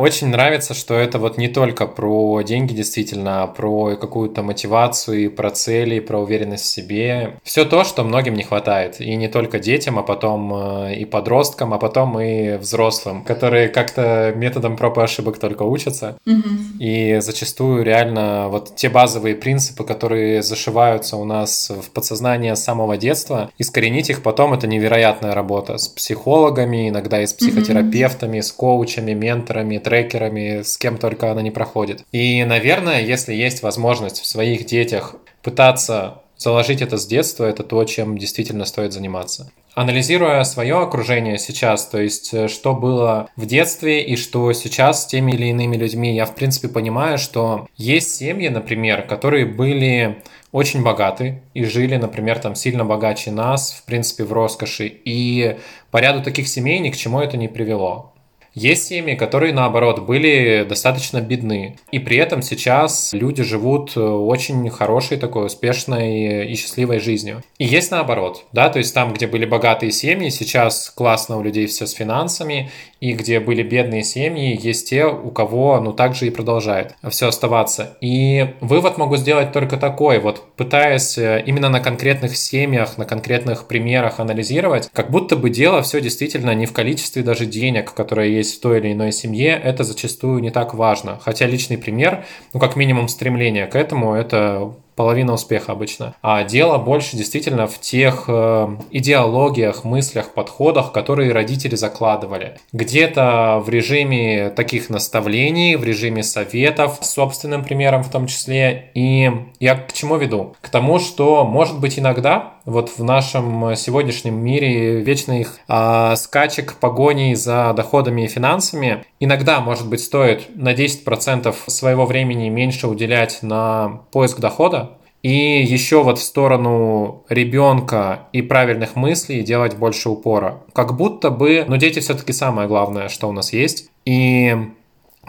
Очень 0.00 0.28
нравится, 0.28 0.72
что 0.72 0.94
это 0.94 1.18
вот 1.18 1.36
не 1.36 1.48
только 1.48 1.86
про 1.86 2.40
деньги 2.40 2.72
действительно, 2.72 3.42
а 3.42 3.46
про 3.46 3.96
какую-то 3.96 4.42
мотивацию, 4.42 5.30
про 5.30 5.50
цели, 5.50 6.00
про 6.00 6.20
уверенность 6.20 6.64
в 6.64 6.68
себе. 6.68 7.34
Все 7.42 7.66
то, 7.66 7.84
что 7.84 8.02
многим 8.02 8.32
не 8.32 8.42
хватает. 8.42 8.98
И 8.98 9.14
не 9.14 9.28
только 9.28 9.58
детям, 9.58 9.98
а 9.98 10.02
потом 10.02 10.54
э, 10.54 10.94
и 10.94 11.04
подросткам, 11.04 11.74
а 11.74 11.78
потом 11.78 12.18
и 12.18 12.56
взрослым, 12.56 13.24
которые 13.24 13.68
как-то 13.68 14.32
методом 14.34 14.78
проб 14.78 14.96
и 14.96 15.02
ошибок 15.02 15.38
только 15.38 15.64
учатся. 15.64 16.16
Угу. 16.24 16.48
И 16.78 17.18
зачастую 17.20 17.84
реально 17.84 18.48
вот 18.48 18.74
те 18.76 18.88
базовые 18.88 19.34
принципы, 19.34 19.84
которые 19.84 20.42
зашиваются 20.42 21.18
у 21.18 21.26
нас 21.26 21.68
в 21.68 21.90
подсознание 21.90 22.56
с 22.56 22.64
самого 22.64 22.96
детства, 22.96 23.50
искоренить 23.58 24.08
их 24.08 24.22
потом 24.22 24.54
это 24.54 24.66
невероятная 24.66 25.34
работа 25.34 25.76
с 25.76 25.88
психологами, 25.88 26.88
иногда 26.88 27.20
и 27.20 27.26
с 27.26 27.34
психотерапевтами, 27.34 28.38
угу. 28.38 28.46
с 28.46 28.50
коучами, 28.50 29.12
менторами, 29.12 29.76
трекерами, 29.90 30.62
с 30.62 30.78
кем 30.78 30.98
только 30.98 31.32
она 31.32 31.42
не 31.42 31.50
проходит. 31.50 32.04
И, 32.12 32.44
наверное, 32.44 33.02
если 33.02 33.34
есть 33.34 33.62
возможность 33.62 34.20
в 34.20 34.26
своих 34.26 34.64
детях 34.66 35.16
пытаться 35.42 36.22
заложить 36.36 36.80
это 36.80 36.96
с 36.96 37.06
детства, 37.06 37.44
это 37.44 37.64
то, 37.64 37.84
чем 37.84 38.16
действительно 38.16 38.64
стоит 38.64 38.92
заниматься. 38.92 39.50
Анализируя 39.74 40.42
свое 40.44 40.78
окружение 40.78 41.38
сейчас, 41.38 41.86
то 41.86 42.00
есть 42.00 42.32
э, 42.32 42.48
что 42.48 42.74
было 42.74 43.28
в 43.36 43.46
детстве 43.46 44.02
и 44.02 44.16
что 44.16 44.52
сейчас 44.52 45.02
с 45.02 45.06
теми 45.06 45.32
или 45.32 45.46
иными 45.46 45.76
людьми, 45.76 46.14
я 46.14 46.24
в 46.24 46.34
принципе 46.34 46.68
понимаю, 46.68 47.18
что 47.18 47.68
есть 47.76 48.16
семьи, 48.16 48.48
например, 48.48 49.02
которые 49.02 49.44
были 49.44 50.22
очень 50.50 50.82
богаты 50.82 51.42
и 51.54 51.64
жили, 51.64 51.96
например, 51.96 52.38
там 52.38 52.54
сильно 52.54 52.84
богаче 52.84 53.30
нас, 53.30 53.72
в 53.72 53.84
принципе, 53.84 54.24
в 54.24 54.32
роскоши. 54.32 54.86
И 55.04 55.58
по 55.90 55.98
ряду 55.98 56.22
таких 56.22 56.48
семей 56.48 56.78
ни 56.80 56.90
к 56.90 56.96
чему 56.96 57.20
это 57.20 57.36
не 57.36 57.48
привело. 57.48 58.12
Есть 58.54 58.86
семьи, 58.88 59.14
которые, 59.14 59.52
наоборот, 59.52 60.00
были 60.00 60.66
достаточно 60.68 61.20
бедны. 61.20 61.76
И 61.92 61.98
при 61.98 62.16
этом 62.16 62.42
сейчас 62.42 63.12
люди 63.12 63.42
живут 63.42 63.96
э, 63.96 64.00
очень 64.00 64.68
хорошей, 64.70 65.18
такой 65.18 65.46
успешной 65.46 66.50
и 66.50 66.54
счастливой 66.56 66.98
жизнью. 66.98 67.42
И 67.58 67.64
есть 67.64 67.90
наоборот, 67.90 68.44
да, 68.52 68.68
то 68.68 68.78
есть 68.78 68.92
там, 68.92 69.12
где 69.12 69.26
были 69.26 69.44
богатые 69.44 69.92
семьи, 69.92 70.28
сейчас 70.30 70.90
классно 70.90 71.36
у 71.38 71.42
людей 71.42 71.66
все 71.66 71.86
с 71.86 71.92
финансами, 71.92 72.70
и 73.00 73.12
где 73.14 73.40
были 73.40 73.62
бедные 73.62 74.04
семьи, 74.04 74.58
есть 74.60 74.88
те, 74.90 75.06
у 75.06 75.30
кого, 75.30 75.80
ну, 75.80 75.92
также 75.92 76.26
и 76.26 76.30
продолжает 76.30 76.94
все 77.08 77.28
оставаться. 77.28 77.96
И 78.00 78.54
вывод 78.60 78.98
могу 78.98 79.16
сделать 79.16 79.52
только 79.52 79.78
такой, 79.78 80.18
вот 80.18 80.44
пытаясь 80.56 81.16
э, 81.16 81.42
именно 81.46 81.70
на 81.70 81.80
конкретных 81.80 82.36
семьях, 82.36 82.98
на 82.98 83.06
конкретных 83.06 83.66
примерах 83.66 84.20
анализировать, 84.20 84.90
как 84.92 85.10
будто 85.10 85.36
бы 85.36 85.48
дело 85.48 85.82
все 85.82 86.00
действительно 86.00 86.54
не 86.54 86.66
в 86.66 86.72
количестве 86.72 87.22
даже 87.22 87.46
денег, 87.46 87.92
которые 87.94 88.34
есть 88.34 88.58
в 88.58 88.60
той 88.60 88.78
или 88.80 88.92
иной 88.92 89.12
семье, 89.12 89.58
это 89.62 89.82
зачастую 89.82 90.40
не 90.40 90.50
так 90.50 90.74
важно. 90.74 91.18
Хотя 91.22 91.46
личный 91.46 91.78
пример, 91.78 92.24
ну, 92.52 92.60
как 92.60 92.76
минимум 92.76 93.08
стремление 93.08 93.66
к 93.66 93.76
этому, 93.76 94.14
это 94.14 94.74
половина 95.00 95.32
успеха 95.32 95.72
обычно. 95.72 96.14
А 96.20 96.44
дело 96.44 96.76
больше 96.76 97.16
действительно 97.16 97.66
в 97.66 97.80
тех 97.80 98.24
э, 98.28 98.68
идеологиях, 98.90 99.82
мыслях, 99.84 100.34
подходах, 100.34 100.92
которые 100.92 101.32
родители 101.32 101.74
закладывали. 101.74 102.58
Где-то 102.74 103.62
в 103.64 103.70
режиме 103.70 104.50
таких 104.50 104.90
наставлений, 104.90 105.76
в 105.76 105.84
режиме 105.84 106.22
советов, 106.22 106.98
собственным 107.00 107.64
примером 107.64 108.02
в 108.02 108.10
том 108.10 108.26
числе. 108.26 108.90
И 108.92 109.30
я 109.58 109.74
к 109.74 109.94
чему 109.94 110.18
веду? 110.18 110.54
К 110.60 110.68
тому, 110.68 110.98
что, 110.98 111.46
может 111.46 111.80
быть, 111.80 111.98
иногда 111.98 112.56
вот 112.70 112.90
в 112.96 113.04
нашем 113.04 113.74
сегодняшнем 113.76 114.42
мире 114.42 115.00
вечных 115.00 115.58
э, 115.68 116.14
скачек, 116.16 116.74
погоней 116.74 117.34
за 117.34 117.72
доходами 117.74 118.22
и 118.22 118.28
финансами, 118.28 119.04
иногда, 119.18 119.60
может 119.60 119.88
быть, 119.88 120.00
стоит 120.00 120.54
на 120.54 120.72
10% 120.72 121.54
своего 121.66 122.06
времени 122.06 122.48
меньше 122.48 122.86
уделять 122.86 123.42
на 123.42 124.00
поиск 124.12 124.38
дохода, 124.38 124.92
и 125.22 125.62
еще 125.62 126.02
вот 126.02 126.18
в 126.18 126.22
сторону 126.22 127.24
ребенка 127.28 128.28
и 128.32 128.40
правильных 128.40 128.96
мыслей 128.96 129.42
делать 129.42 129.76
больше 129.76 130.08
упора. 130.08 130.62
Как 130.72 130.96
будто 130.96 131.30
бы, 131.30 131.64
ну, 131.68 131.76
дети 131.76 132.00
все-таки 132.00 132.32
самое 132.32 132.68
главное, 132.68 133.08
что 133.08 133.28
у 133.28 133.32
нас 133.32 133.52
есть. 133.52 133.90
И 134.06 134.56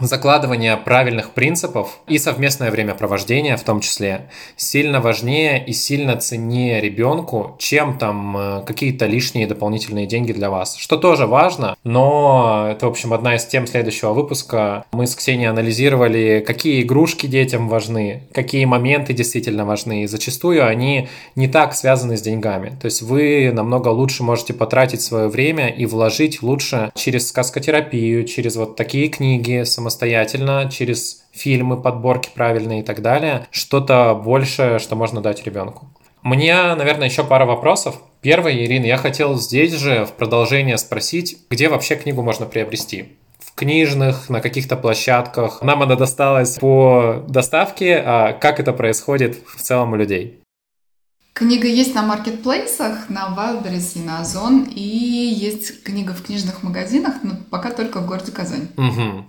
закладывание 0.00 0.76
правильных 0.76 1.30
принципов 1.30 2.00
и 2.08 2.18
совместное 2.18 2.70
времяпровождение 2.70 3.56
в 3.56 3.62
том 3.62 3.80
числе 3.80 4.28
сильно 4.56 5.00
важнее 5.00 5.64
и 5.64 5.72
сильно 5.72 6.16
ценнее 6.16 6.80
ребенку, 6.80 7.56
чем 7.58 7.98
там 7.98 8.36
э, 8.36 8.62
какие-то 8.66 9.06
лишние 9.06 9.46
дополнительные 9.46 10.06
деньги 10.06 10.32
для 10.32 10.50
вас. 10.50 10.76
Что 10.76 10.96
тоже 10.96 11.26
важно, 11.26 11.76
но 11.84 12.68
это, 12.70 12.86
в 12.86 12.90
общем, 12.90 13.12
одна 13.12 13.36
из 13.36 13.44
тем 13.44 13.66
следующего 13.66 14.12
выпуска. 14.12 14.84
Мы 14.92 15.06
с 15.06 15.14
Ксенией 15.14 15.50
анализировали, 15.50 16.42
какие 16.46 16.82
игрушки 16.82 17.26
детям 17.26 17.68
важны, 17.68 18.22
какие 18.32 18.64
моменты 18.64 19.12
действительно 19.12 19.64
важны. 19.64 20.04
И 20.04 20.06
зачастую 20.06 20.66
они 20.66 21.08
не 21.36 21.48
так 21.48 21.74
связаны 21.74 22.16
с 22.16 22.22
деньгами. 22.22 22.76
То 22.80 22.86
есть 22.86 23.02
вы 23.02 23.52
намного 23.52 23.88
лучше 23.88 24.22
можете 24.22 24.54
потратить 24.54 25.02
свое 25.02 25.28
время 25.28 25.68
и 25.68 25.86
вложить 25.86 26.42
лучше 26.42 26.90
через 26.94 27.28
сказкотерапию, 27.28 28.24
через 28.24 28.56
вот 28.56 28.76
такие 28.76 29.08
книги, 29.08 29.64
самостоятельно 29.82 30.70
через 30.70 31.24
фильмы, 31.32 31.80
подборки 31.80 32.30
правильные 32.32 32.80
и 32.80 32.82
так 32.82 33.02
далее, 33.02 33.46
что-то 33.50 34.14
большее, 34.14 34.78
что 34.78 34.94
можно 34.94 35.20
дать 35.20 35.44
ребенку. 35.44 35.88
Мне, 36.22 36.54
наверное, 36.74 37.08
еще 37.08 37.24
пара 37.24 37.46
вопросов. 37.46 37.96
Первый, 38.20 38.64
Ирина, 38.64 38.86
я 38.86 38.96
хотел 38.96 39.36
здесь 39.36 39.72
же 39.72 40.04
в 40.04 40.12
продолжение 40.12 40.78
спросить, 40.78 41.36
где 41.50 41.68
вообще 41.68 41.96
книгу 41.96 42.22
можно 42.22 42.46
приобрести? 42.46 43.16
В 43.40 43.56
книжных, 43.56 44.30
на 44.30 44.40
каких-то 44.40 44.76
площадках. 44.76 45.62
Нам 45.62 45.82
она 45.82 45.96
досталась 45.96 46.58
по 46.58 47.24
доставке, 47.28 47.96
а 47.96 48.32
как 48.32 48.60
это 48.60 48.72
происходит 48.72 49.38
в 49.44 49.60
целом 49.60 49.94
у 49.94 49.96
людей? 49.96 50.38
Книга 51.32 51.66
есть 51.66 51.94
на 51.94 52.02
маркетплейсах, 52.02 53.08
на 53.08 53.34
Wildberries 53.36 53.98
и 53.98 54.04
на 54.04 54.20
Озон, 54.20 54.64
и 54.64 54.80
есть 54.80 55.82
книга 55.82 56.12
в 56.12 56.22
книжных 56.22 56.62
магазинах, 56.62 57.14
но 57.24 57.32
пока 57.50 57.72
только 57.72 58.00
в 58.00 58.06
городе 58.06 58.30
Казань. 58.30 58.68
Угу. 58.76 59.24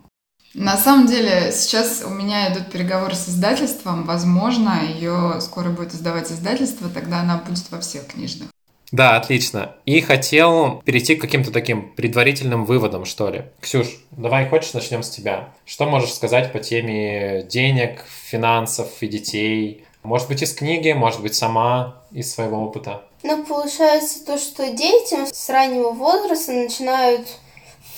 На 0.53 0.77
самом 0.77 1.07
деле, 1.07 1.51
сейчас 1.51 2.03
у 2.05 2.09
меня 2.09 2.53
идут 2.53 2.71
переговоры 2.71 3.15
с 3.15 3.27
издательством. 3.27 4.03
Возможно, 4.03 4.81
ее 4.83 5.41
скоро 5.41 5.69
будет 5.69 5.93
издавать 5.93 6.31
издательство, 6.31 6.89
тогда 6.89 7.21
она 7.21 7.37
будет 7.37 7.69
во 7.71 7.79
всех 7.79 8.07
книжных. 8.07 8.49
Да, 8.91 9.17
отлично. 9.17 9.75
И 9.85 9.99
хотел 10.01 10.83
перейти 10.85 11.15
к 11.15 11.21
каким-то 11.21 11.51
таким 11.51 11.91
предварительным 11.95 12.63
выводам, 12.65 13.05
что 13.05 13.29
ли. 13.29 13.45
Ксюш, 13.59 13.87
давай 14.11 14.47
хочешь 14.47 14.73
начнем 14.73 15.01
с 15.01 15.09
тебя. 15.09 15.49
Что 15.65 15.87
можешь 15.87 16.13
сказать 16.13 16.53
по 16.53 16.59
теме 16.59 17.41
денег, 17.49 18.05
финансов 18.23 18.89
и 19.01 19.07
детей? 19.07 19.85
Может 20.03 20.27
быть, 20.27 20.43
из 20.43 20.53
книги, 20.53 20.91
может 20.91 21.21
быть, 21.21 21.33
сама 21.33 22.03
из 22.11 22.31
своего 22.31 22.63
опыта. 22.63 23.01
Ну, 23.23 23.43
получается 23.43 24.23
то, 24.23 24.37
что 24.37 24.69
детям 24.71 25.25
с 25.25 25.49
раннего 25.49 25.89
возраста 25.89 26.51
начинают 26.51 27.27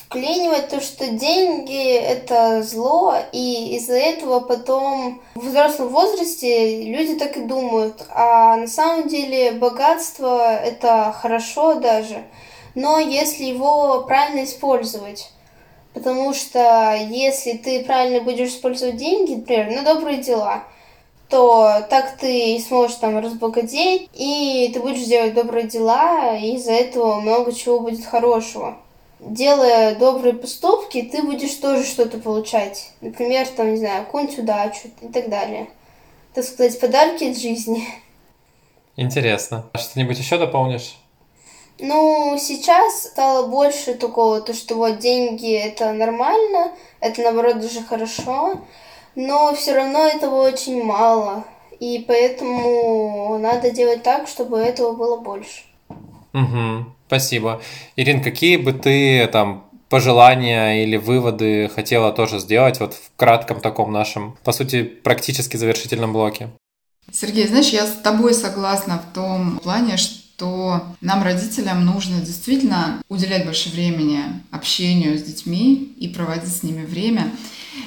вклинивать 0.06 0.70
то, 0.70 0.82
что 0.82 1.08
деньги– 1.08 1.94
это 1.94 2.62
зло, 2.64 3.16
и 3.32 3.76
из-за 3.78 3.96
этого 3.96 4.40
потом 4.40 5.22
в 5.36 5.48
взрослом 5.48 5.90
возрасте 5.90 6.84
люди 6.84 7.16
так 7.16 7.38
и 7.38 7.42
думают. 7.42 8.06
А 8.10 8.56
на 8.58 8.68
самом 8.68 9.08
деле 9.08 9.52
богатство– 9.54 10.56
это 10.64 11.16
хорошо 11.20 11.76
даже, 11.76 12.24
но 12.76 13.00
если 13.00 13.46
его 13.46 14.04
правильно 14.04 14.44
использовать. 14.46 15.32
Потому 15.94 16.34
что 16.34 16.94
если 17.10 17.54
ты 17.54 17.84
правильно 17.84 18.20
будешь 18.20 18.50
использовать 18.50 18.98
деньги, 18.98 19.36
например, 19.36 19.72
на 19.72 19.94
добрые 19.94 20.18
дела, 20.18 20.64
то 21.30 21.86
так 21.90 22.18
ты 22.18 22.60
сможешь 22.60 22.98
там 22.98 23.18
разбогатеть, 23.18 24.10
и 24.14 24.70
ты 24.74 24.80
будешь 24.82 25.06
делать 25.06 25.34
добрые 25.34 25.68
дела, 25.68 26.36
и 26.36 26.56
из-за 26.56 26.74
этого 26.74 27.22
много 27.22 27.54
чего 27.54 27.80
будет 27.80 28.06
хорошего 28.06 28.78
делая 29.26 29.96
добрые 29.96 30.34
поступки, 30.34 31.02
ты 31.02 31.24
будешь 31.24 31.56
тоже 31.56 31.84
что-то 31.84 32.20
получать. 32.20 32.92
Например, 33.02 33.48
там, 33.48 33.72
не 33.72 33.78
знаю, 33.78 34.06
какую-нибудь 34.06 34.40
удачу 34.40 34.88
и 35.02 35.08
так 35.08 35.30
далее. 35.30 35.68
Так 36.34 36.44
сказать, 36.46 36.80
подарки 36.80 37.26
от 37.26 37.38
жизни. 37.38 37.88
Интересно. 38.96 39.66
А 39.74 39.78
что-нибудь 39.78 40.18
еще 40.18 40.38
дополнишь? 40.38 40.98
Ну, 41.80 42.38
сейчас 42.40 43.04
стало 43.04 43.48
больше 43.48 43.96
такого, 43.96 44.40
то, 44.40 44.54
что 44.54 44.76
вот 44.76 45.00
деньги 45.00 45.54
это 45.54 45.92
нормально, 45.92 46.72
это 47.02 47.22
наоборот 47.22 47.60
даже 47.60 47.82
хорошо, 47.84 48.62
но 49.16 49.54
все 49.56 49.74
равно 49.74 50.08
этого 50.08 50.48
очень 50.48 50.82
мало. 50.82 51.44
И 51.82 52.06
поэтому 52.08 53.38
надо 53.40 53.72
делать 53.72 54.04
так, 54.04 54.30
чтобы 54.30 54.58
этого 54.58 54.94
было 54.94 55.18
больше. 55.18 55.64
Угу. 56.34 56.95
Спасибо. 57.08 57.62
Ирин, 57.96 58.24
какие 58.24 58.58
бы 58.58 58.74
ты 58.74 59.28
там 59.28 59.66
пожелания 59.90 60.84
или 60.84 60.98
выводы 60.98 61.70
хотела 61.74 62.12
тоже 62.12 62.40
сделать 62.40 62.80
вот 62.80 62.94
в 62.94 63.16
кратком 63.16 63.62
таком 63.62 63.92
нашем, 63.92 64.38
по 64.44 64.52
сути, 64.52 64.84
практически 64.84 65.58
завершительном 65.58 66.14
блоке? 66.14 66.50
Сергей, 67.12 67.48
знаешь, 67.48 67.70
я 67.70 67.86
с 67.86 67.94
тобой 68.02 68.34
согласна 68.34 69.00
в 69.00 69.14
том 69.14 69.60
плане, 69.60 69.98
что 69.98 70.84
нам, 71.02 71.24
родителям, 71.24 71.86
нужно 71.86 72.20
действительно 72.20 73.02
уделять 73.08 73.46
больше 73.46 73.70
времени 73.70 74.22
общению 74.52 75.18
с 75.18 75.22
детьми 75.22 75.94
и 75.98 76.08
проводить 76.08 76.54
с 76.54 76.64
ними 76.64 76.84
время. 76.84 77.32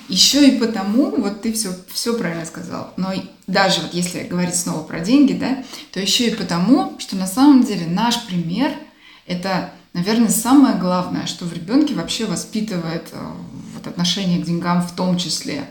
Еще 0.09 0.49
и 0.49 0.59
потому, 0.59 1.11
вот 1.11 1.43
ты 1.43 1.53
все, 1.53 1.71
все 1.93 2.17
правильно 2.17 2.45
сказал, 2.45 2.93
но 2.97 3.13
даже 3.47 3.81
вот 3.81 3.93
если 3.93 4.23
говорить 4.23 4.55
снова 4.55 4.85
про 4.85 5.01
деньги, 5.01 5.33
да, 5.33 5.65
то 5.93 6.01
еще 6.01 6.29
и 6.29 6.35
потому, 6.35 6.99
что 6.99 7.17
на 7.17 7.27
самом 7.27 7.65
деле 7.65 7.87
наш 7.87 8.25
пример– 8.27 8.73
это, 9.29 9.71
наверное, 9.93 10.31
самое 10.31 10.77
главное, 10.77 11.27
что 11.27 11.45
в 11.45 11.53
ребенке 11.53 11.95
вообще 11.95 12.27
воспитывает 12.27 13.09
э, 13.13 13.19
вот 13.75 13.87
отношение 13.87 14.43
к 14.43 14.47
деньгам 14.47 14.83
в 14.83 14.93
том 14.97 15.19
числе. 15.19 15.65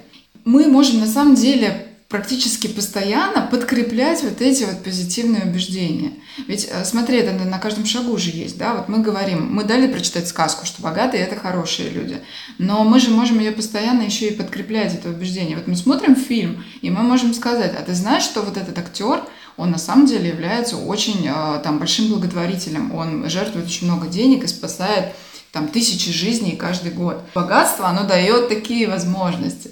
Мы 0.45 0.67
можем 0.67 0.99
на 0.99 1.07
самом 1.07 1.35
деле 1.35 1.87
практически 2.07 2.67
постоянно 2.67 3.41
подкреплять 3.41 4.23
вот 4.23 4.41
эти 4.41 4.63
вот 4.63 4.81
позитивные 4.81 5.43
убеждения. 5.43 6.13
Ведь 6.47 6.69
э, 6.71 6.85
смотри, 6.85 7.17
это 7.17 7.33
на 7.33 7.57
каждом 7.57 7.85
шагу 7.85 8.17
же 8.17 8.29
есть, 8.29 8.57
да, 8.57 8.75
вот 8.75 8.87
мы 8.87 8.99
говорим, 8.99 9.53
мы 9.53 9.65
дали 9.65 9.91
прочитать 9.91 10.27
сказку, 10.27 10.65
что 10.65 10.81
богатые– 10.81 11.23
это 11.25 11.35
хорошие 11.35 11.89
люди, 11.89 12.21
но 12.59 12.83
мы 12.83 12.99
же 12.99 13.09
можем 13.09 13.39
ее 13.39 13.51
постоянно 13.51 14.03
еще 14.03 14.27
и 14.27 14.35
подкреплять, 14.35 14.93
это 14.93 15.09
убеждение. 15.09 15.57
Вот 15.57 15.67
мы 15.67 15.75
смотрим 15.75 16.15
фильм, 16.15 16.63
и 16.81 16.89
мы 16.89 17.01
можем 17.01 17.33
сказать, 17.33 17.73
а 17.77 17.81
ты 17.81 17.93
знаешь, 17.93 18.23
что 18.23 18.41
вот 18.41 18.55
этот 18.55 18.77
актер, 18.77 19.23
он 19.57 19.71
на 19.71 19.79
самом 19.79 20.05
деле 20.05 20.29
является 20.29 20.77
очень 20.77 21.27
э, 21.27 21.59
там, 21.63 21.79
большим 21.79 22.09
благотворителем. 22.09 22.93
Он 22.95 23.27
жертвует 23.29 23.65
очень 23.65 23.87
много 23.87 24.07
денег 24.07 24.43
и 24.43 24.47
спасает 24.47 25.13
там, 25.51 25.67
тысячи 25.67 26.11
жизней 26.11 26.55
каждый 26.55 26.91
год. 26.91 27.21
Богатство, 27.33 27.87
оно 27.87 28.03
дает 28.07 28.49
такие 28.49 28.87
возможности 28.87 29.71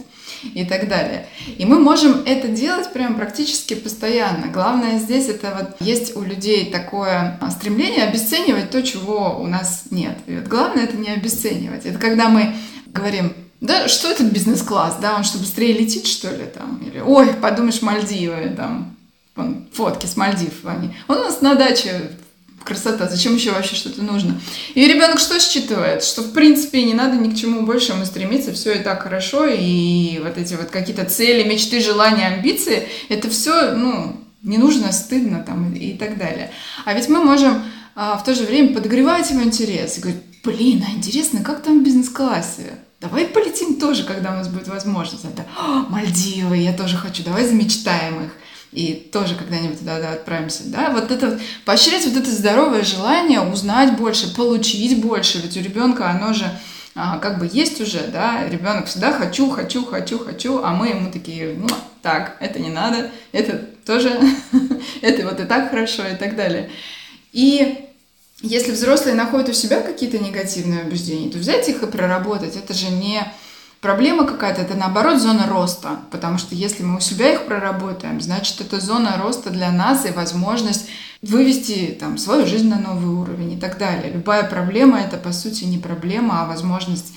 и 0.53 0.65
так 0.65 0.87
далее. 0.87 1.27
И 1.57 1.65
мы 1.65 1.79
можем 1.79 2.23
это 2.25 2.47
делать 2.47 2.91
прям 2.93 3.15
практически 3.15 3.75
постоянно. 3.75 4.47
Главное 4.47 4.99
здесь 4.99 5.29
это 5.29 5.55
вот 5.57 5.87
есть 5.87 6.15
у 6.15 6.21
людей 6.21 6.71
такое 6.71 7.39
стремление 7.51 8.05
обесценивать 8.05 8.71
то, 8.71 8.81
чего 8.81 9.37
у 9.39 9.47
нас 9.47 9.85
нет. 9.91 10.17
И 10.27 10.35
вот 10.35 10.47
главное 10.47 10.85
это 10.85 10.97
не 10.97 11.09
обесценивать. 11.09 11.85
Это 11.85 11.99
когда 11.99 12.29
мы 12.29 12.55
говорим, 12.87 13.33
да, 13.61 13.87
что 13.87 14.09
этот 14.09 14.31
бизнес-класс, 14.31 14.97
да, 15.01 15.15
он 15.15 15.23
что, 15.23 15.37
быстрее 15.39 15.73
летит, 15.73 16.05
что 16.05 16.29
ли, 16.29 16.45
там, 16.45 16.77
или, 16.85 16.99
ой, 16.99 17.33
подумаешь, 17.33 17.81
Мальдивы, 17.81 18.53
там, 18.55 18.94
вон, 19.35 19.67
фотки 19.73 20.05
с 20.05 20.15
Мальдив, 20.15 20.65
они. 20.65 20.95
Он 21.07 21.17
у 21.17 21.23
нас 21.23 21.41
на 21.41 21.55
даче 21.55 22.11
красота, 22.63 23.07
зачем 23.07 23.35
еще 23.35 23.51
вообще 23.51 23.75
что-то 23.75 24.01
нужно? 24.01 24.39
И 24.73 24.87
ребенок 24.87 25.19
что 25.19 25.39
считывает? 25.39 26.03
Что, 26.03 26.23
в 26.23 26.33
принципе, 26.33 26.83
не 26.83 26.93
надо 26.93 27.15
ни 27.15 27.29
к 27.29 27.37
чему 27.37 27.65
большему 27.65 28.05
стремиться, 28.05 28.51
все 28.53 28.73
и 28.73 28.83
так 28.83 29.03
хорошо, 29.03 29.45
и 29.47 30.19
вот 30.23 30.37
эти 30.37 30.55
вот 30.55 30.71
какие-то 30.71 31.05
цели, 31.05 31.47
мечты, 31.47 31.79
желания, 31.79 32.27
амбиции, 32.27 32.87
это 33.07 33.29
все, 33.29 33.71
ну, 33.75 34.19
не 34.41 34.57
нужно, 34.57 34.91
стыдно 34.91 35.43
там 35.43 35.73
и, 35.73 35.91
и 35.91 35.97
так 35.97 36.17
далее. 36.17 36.51
А 36.85 36.93
ведь 36.93 37.07
мы 37.07 37.23
можем 37.23 37.63
а, 37.95 38.17
в 38.17 38.23
то 38.23 38.33
же 38.33 38.43
время 38.43 38.73
подогревать 38.73 39.29
его 39.29 39.43
интерес 39.43 39.97
и 39.97 40.01
говорить, 40.01 40.23
блин, 40.43 40.83
а 40.87 40.91
интересно, 40.95 41.43
как 41.43 41.61
там 41.61 41.79
в 41.79 41.83
бизнес-классе? 41.83 42.79
Давай 42.99 43.27
полетим 43.27 43.75
тоже, 43.75 44.03
когда 44.03 44.31
у 44.31 44.35
нас 44.35 44.47
будет 44.47 44.67
возможность. 44.67 45.25
Это 45.25 45.45
Мальдивы, 45.89 46.57
я 46.57 46.73
тоже 46.73 46.97
хочу, 46.97 47.23
давай 47.23 47.45
замечтаем 47.45 48.25
их. 48.25 48.31
И 48.75 48.93
тоже 49.11 49.35
когда-нибудь 49.35 49.79
туда 49.79 49.99
да, 49.99 50.11
отправимся. 50.11 50.63
Да? 50.65 50.89
Вот 50.89 51.09
это, 51.09 51.39
поощрять 51.63 52.05
вот 52.05 52.17
это 52.17 52.29
здоровое 52.29 52.83
желание 52.83 53.39
узнать 53.39 53.95
больше, 53.95 54.35
получить 54.35 55.01
больше. 55.01 55.39
Ведь 55.39 55.55
у 55.55 55.61
ребенка 55.61 56.09
оно 56.09 56.33
же 56.33 56.45
а, 56.93 57.17
как 57.19 57.39
бы 57.39 57.49
есть 57.51 57.79
уже, 57.79 58.07
да, 58.07 58.47
ребенок 58.49 58.87
всегда 58.87 59.13
хочу, 59.13 59.49
хочу, 59.49 59.85
хочу, 59.85 60.19
хочу, 60.19 60.61
а 60.61 60.73
мы 60.73 60.89
ему 60.89 61.11
такие, 61.11 61.57
так, 62.01 62.37
это 62.39 62.59
не 62.59 62.69
надо, 62.69 63.11
это 63.31 63.65
тоже, 63.85 64.17
это 65.01 65.23
вот 65.23 65.39
и 65.39 65.43
так 65.43 65.69
хорошо 65.71 66.07
и 66.07 66.15
так 66.15 66.35
далее. 66.35 66.69
И 67.33 67.85
если 68.41 68.71
взрослые 68.71 69.15
находят 69.15 69.49
у 69.49 69.53
себя 69.53 69.81
какие-то 69.81 70.19
негативные 70.19 70.83
убеждения, 70.83 71.29
то 71.29 71.37
взять 71.37 71.67
их 71.67 71.83
и 71.83 71.87
проработать, 71.87 72.55
это 72.55 72.73
же 72.73 72.89
не 72.89 73.25
проблема 73.85 74.25
какая-то, 74.25 74.61
это 74.61 74.73
наоборот 74.73 75.21
зона 75.21 75.45
роста, 75.45 75.99
потому 76.09 76.39
что 76.39 76.55
если 76.55 76.81
мы 76.81 76.97
у 76.97 76.99
себя 76.99 77.33
их 77.33 77.45
проработаем, 77.45 78.19
значит 78.19 78.59
это 78.59 78.79
зона 78.79 79.21
роста 79.21 79.51
для 79.51 79.71
нас 79.71 80.07
и 80.07 80.11
возможность 80.11 80.87
вывести 81.21 81.95
там 81.99 82.17
свою 82.17 82.47
жизнь 82.47 82.67
на 82.67 82.79
новый 82.79 83.15
уровень 83.15 83.53
и 83.53 83.59
так 83.59 83.77
далее. 83.77 84.11
Любая 84.11 84.43
проблема 84.43 84.99
это 85.01 85.17
по 85.17 85.31
сути 85.31 85.65
не 85.65 85.77
проблема, 85.77 86.41
а 86.41 86.47
возможность 86.47 87.13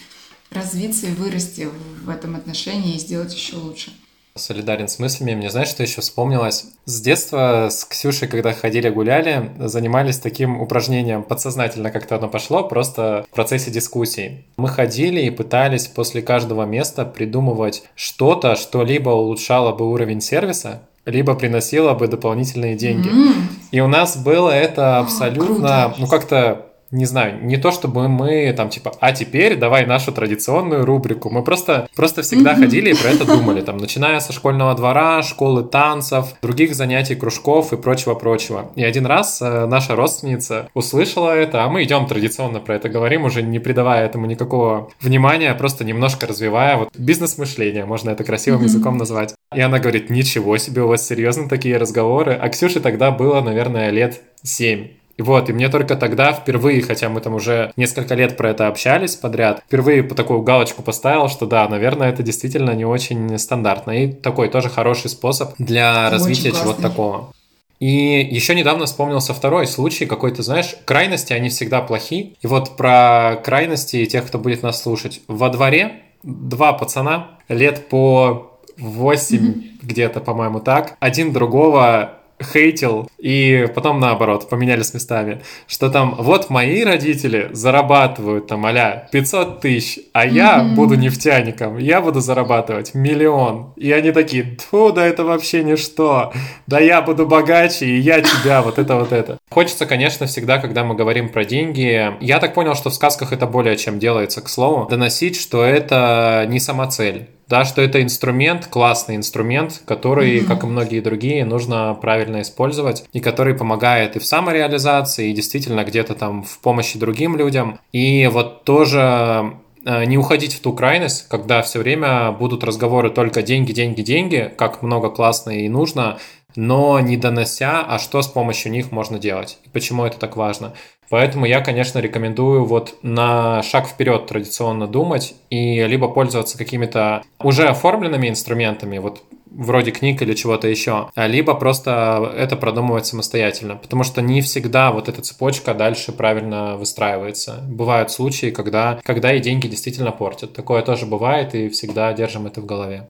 развиться 0.50 1.06
и 1.06 1.14
вырасти 1.14 1.70
в 2.04 2.10
этом 2.10 2.36
отношении 2.36 2.96
и 2.96 2.98
сделать 2.98 3.32
еще 3.32 3.56
лучше 3.56 3.90
солидарен 4.38 4.88
с 4.88 4.98
мыслями. 4.98 5.34
Мне 5.34 5.50
знаешь, 5.50 5.68
что 5.68 5.82
еще 5.82 6.00
вспомнилось? 6.00 6.66
С 6.84 7.00
детства 7.00 7.68
с 7.70 7.84
Ксюшей, 7.84 8.28
когда 8.28 8.52
ходили 8.52 8.88
гуляли, 8.88 9.50
занимались 9.58 10.18
таким 10.18 10.60
упражнением. 10.60 11.22
Подсознательно 11.22 11.90
как-то 11.90 12.16
оно 12.16 12.28
пошло, 12.28 12.64
просто 12.64 13.26
в 13.30 13.34
процессе 13.34 13.70
дискуссий. 13.70 14.44
Мы 14.56 14.68
ходили 14.68 15.20
и 15.20 15.30
пытались 15.30 15.86
после 15.86 16.22
каждого 16.22 16.64
места 16.64 17.04
придумывать 17.04 17.82
что-то, 17.94 18.56
что 18.56 18.82
либо 18.82 19.10
улучшало 19.10 19.72
бы 19.72 19.90
уровень 19.90 20.20
сервиса, 20.20 20.82
либо 21.04 21.34
приносило 21.34 21.94
бы 21.94 22.06
дополнительные 22.06 22.76
деньги. 22.76 23.08
Mm. 23.08 23.32
И 23.70 23.80
у 23.80 23.88
нас 23.88 24.16
было 24.16 24.50
это 24.50 24.98
абсолютно, 24.98 25.86
О, 25.86 25.94
ну 25.98 26.06
как-то 26.06 26.67
не 26.90 27.04
знаю, 27.04 27.44
не 27.44 27.56
то 27.56 27.70
чтобы 27.70 28.08
мы 28.08 28.52
там 28.56 28.70
типа, 28.70 28.92
а 29.00 29.12
теперь 29.12 29.56
давай 29.56 29.86
нашу 29.86 30.12
традиционную 30.12 30.84
рубрику. 30.84 31.30
Мы 31.30 31.42
просто, 31.42 31.88
просто 31.94 32.22
всегда 32.22 32.52
mm-hmm. 32.52 32.60
ходили 32.60 32.90
и 32.90 32.94
про 32.94 33.10
это 33.10 33.24
думали, 33.26 33.60
там, 33.60 33.76
начиная 33.76 34.20
со 34.20 34.32
школьного 34.32 34.74
двора, 34.74 35.22
школы 35.22 35.64
танцев, 35.64 36.34
других 36.40 36.74
занятий, 36.74 37.14
кружков 37.14 37.72
и 37.72 37.76
прочего-прочего. 37.76 38.70
И 38.74 38.84
один 38.84 39.06
раз 39.06 39.42
э, 39.42 39.66
наша 39.66 39.96
родственница 39.96 40.68
услышала 40.74 41.30
это, 41.30 41.64
а 41.64 41.68
мы 41.68 41.84
идем 41.84 42.06
традиционно 42.06 42.60
про 42.60 42.76
это 42.76 42.88
говорим, 42.88 43.24
уже 43.24 43.42
не 43.42 43.58
придавая 43.58 44.06
этому 44.06 44.26
никакого 44.26 44.90
внимания, 45.00 45.52
просто 45.54 45.84
немножко 45.84 46.26
развивая 46.26 46.76
вот 46.76 46.90
бизнес-мышление, 46.96 47.84
можно 47.84 48.10
это 48.10 48.24
красивым 48.24 48.62
mm-hmm. 48.62 48.64
языком 48.64 48.96
назвать. 48.96 49.34
И 49.54 49.60
она 49.60 49.78
говорит, 49.78 50.10
ничего 50.10 50.56
себе, 50.58 50.82
у 50.82 50.88
вас 50.88 51.06
серьезно 51.06 51.48
такие 51.48 51.76
разговоры. 51.76 52.32
А 52.32 52.48
Ксюше 52.48 52.80
тогда 52.80 53.10
было, 53.10 53.40
наверное, 53.40 53.90
лет 53.90 54.20
семь. 54.42 54.88
И 55.18 55.22
вот, 55.22 55.50
и 55.50 55.52
мне 55.52 55.68
только 55.68 55.96
тогда 55.96 56.32
впервые, 56.32 56.80
хотя 56.80 57.08
мы 57.08 57.20
там 57.20 57.34
уже 57.34 57.72
несколько 57.76 58.14
лет 58.14 58.36
про 58.36 58.50
это 58.50 58.68
общались 58.68 59.16
подряд, 59.16 59.62
впервые 59.66 60.04
по 60.04 60.14
такую 60.14 60.42
галочку 60.42 60.82
поставил, 60.82 61.28
что 61.28 61.44
да, 61.44 61.68
наверное, 61.68 62.08
это 62.08 62.22
действительно 62.22 62.70
не 62.70 62.84
очень 62.84 63.36
стандартно. 63.36 63.90
И 63.90 64.12
такой 64.12 64.48
тоже 64.48 64.68
хороший 64.70 65.10
способ 65.10 65.54
для 65.58 66.06
очень 66.06 66.12
развития 66.12 66.52
чего-то 66.52 66.80
такого. 66.80 67.32
И 67.80 68.28
еще 68.30 68.54
недавно 68.54 68.86
вспомнился 68.86 69.34
второй 69.34 69.66
случай 69.66 70.06
какой-то, 70.06 70.42
знаешь, 70.42 70.76
крайности, 70.84 71.32
они 71.32 71.48
всегда 71.48 71.80
плохи. 71.80 72.36
И 72.40 72.46
вот 72.46 72.76
про 72.76 73.40
крайности 73.44 74.04
тех, 74.06 74.26
кто 74.26 74.38
будет 74.38 74.62
нас 74.62 74.80
слушать. 74.80 75.20
Во 75.26 75.48
дворе 75.48 76.02
два 76.22 76.72
пацана 76.72 77.38
лет 77.48 77.88
по 77.88 78.58
8 78.78 79.78
где-то, 79.82 80.20
по-моему, 80.20 80.60
так, 80.60 80.96
один 81.00 81.32
другого 81.32 82.17
хейтил, 82.42 83.10
и 83.18 83.66
потом 83.74 84.00
наоборот, 84.00 84.48
поменялись 84.48 84.94
местами, 84.94 85.42
что 85.66 85.90
там 85.90 86.14
вот 86.18 86.50
мои 86.50 86.84
родители 86.84 87.50
зарабатывают 87.52 88.46
там 88.46 88.64
а 88.66 89.08
500 89.10 89.60
тысяч, 89.60 90.00
а 90.12 90.26
я 90.26 90.58
mm-hmm. 90.58 90.74
буду 90.74 90.94
нефтяником, 90.94 91.78
я 91.78 92.00
буду 92.00 92.20
зарабатывать 92.20 92.94
миллион. 92.94 93.72
И 93.76 93.90
они 93.92 94.12
такие, 94.12 94.56
тьфу, 94.56 94.92
да 94.92 95.04
это 95.06 95.24
вообще 95.24 95.62
ничто, 95.62 96.32
да 96.66 96.78
я 96.78 97.02
буду 97.02 97.26
богаче, 97.26 97.86
и 97.86 97.98
я 97.98 98.20
тебя, 98.20 98.62
вот 98.62 98.78
это 98.78 98.96
вот 98.96 99.12
это. 99.12 99.38
Хочется, 99.50 99.86
конечно, 99.86 100.26
всегда, 100.26 100.58
когда 100.58 100.84
мы 100.84 100.94
говорим 100.94 101.28
про 101.28 101.44
деньги, 101.44 102.12
я 102.20 102.38
так 102.38 102.54
понял, 102.54 102.74
что 102.74 102.90
в 102.90 102.94
сказках 102.94 103.32
это 103.32 103.46
более 103.46 103.76
чем 103.76 103.98
делается, 103.98 104.40
к 104.40 104.48
слову, 104.48 104.86
доносить, 104.88 105.40
что 105.40 105.64
это 105.64 106.46
не 106.48 106.60
сама 106.60 106.86
цель 106.88 107.28
да, 107.48 107.64
что 107.64 107.80
это 107.80 108.02
инструмент, 108.02 108.66
классный 108.66 109.16
инструмент, 109.16 109.82
который, 109.86 110.38
mm-hmm. 110.38 110.46
как 110.46 110.64
и 110.64 110.66
многие 110.66 111.00
другие, 111.00 111.44
нужно 111.44 111.96
правильно 112.00 112.42
использовать, 112.42 113.04
и 113.12 113.20
который 113.20 113.54
помогает 113.54 114.16
и 114.16 114.18
в 114.18 114.26
самореализации, 114.26 115.30
и 115.30 115.32
действительно 115.32 115.84
где-то 115.84 116.14
там 116.14 116.42
в 116.42 116.58
помощи 116.58 116.98
другим 116.98 117.36
людям. 117.36 117.78
И 117.92 118.28
вот 118.30 118.64
тоже 118.64 119.54
э, 119.84 120.04
не 120.04 120.18
уходить 120.18 120.54
в 120.54 120.60
ту 120.60 120.74
крайность, 120.74 121.26
когда 121.28 121.62
все 121.62 121.78
время 121.78 122.32
будут 122.32 122.64
разговоры 122.64 123.10
только 123.10 123.42
деньги, 123.42 123.72
деньги, 123.72 124.02
деньги, 124.02 124.52
как 124.56 124.82
много 124.82 125.08
классно 125.08 125.50
и 125.50 125.68
нужно, 125.68 126.18
но 126.58 126.98
не 126.98 127.16
донося, 127.16 127.84
а 127.86 128.00
что 128.00 128.20
с 128.20 128.26
помощью 128.26 128.72
них 128.72 128.90
можно 128.90 129.20
делать, 129.20 129.58
и 129.64 129.68
почему 129.68 130.04
это 130.04 130.18
так 130.18 130.36
важно. 130.36 130.74
Поэтому 131.08 131.46
я, 131.46 131.60
конечно, 131.60 132.00
рекомендую 132.00 132.64
вот 132.64 132.96
на 133.02 133.62
шаг 133.62 133.86
вперед 133.86 134.26
традиционно 134.26 134.88
думать 134.88 135.36
и 135.50 135.86
либо 135.86 136.08
пользоваться 136.08 136.58
какими-то 136.58 137.22
уже 137.38 137.68
оформленными 137.68 138.28
инструментами, 138.28 138.98
вот 138.98 139.22
вроде 139.52 139.92
книг 139.92 140.20
или 140.20 140.34
чего-то 140.34 140.66
еще, 140.66 141.10
либо 141.14 141.54
просто 141.54 142.34
это 142.36 142.56
продумывать 142.56 143.06
самостоятельно, 143.06 143.76
потому 143.76 144.02
что 144.02 144.20
не 144.20 144.42
всегда 144.42 144.90
вот 144.90 145.08
эта 145.08 145.22
цепочка 145.22 145.74
дальше 145.74 146.10
правильно 146.10 146.74
выстраивается. 146.76 147.60
Бывают 147.68 148.10
случаи, 148.10 148.50
когда, 148.50 148.98
когда 149.04 149.32
и 149.32 149.38
деньги 149.38 149.68
действительно 149.68 150.10
портят. 150.10 150.54
Такое 150.54 150.82
тоже 150.82 151.06
бывает, 151.06 151.54
и 151.54 151.68
всегда 151.68 152.12
держим 152.12 152.48
это 152.48 152.60
в 152.60 152.66
голове. 152.66 153.08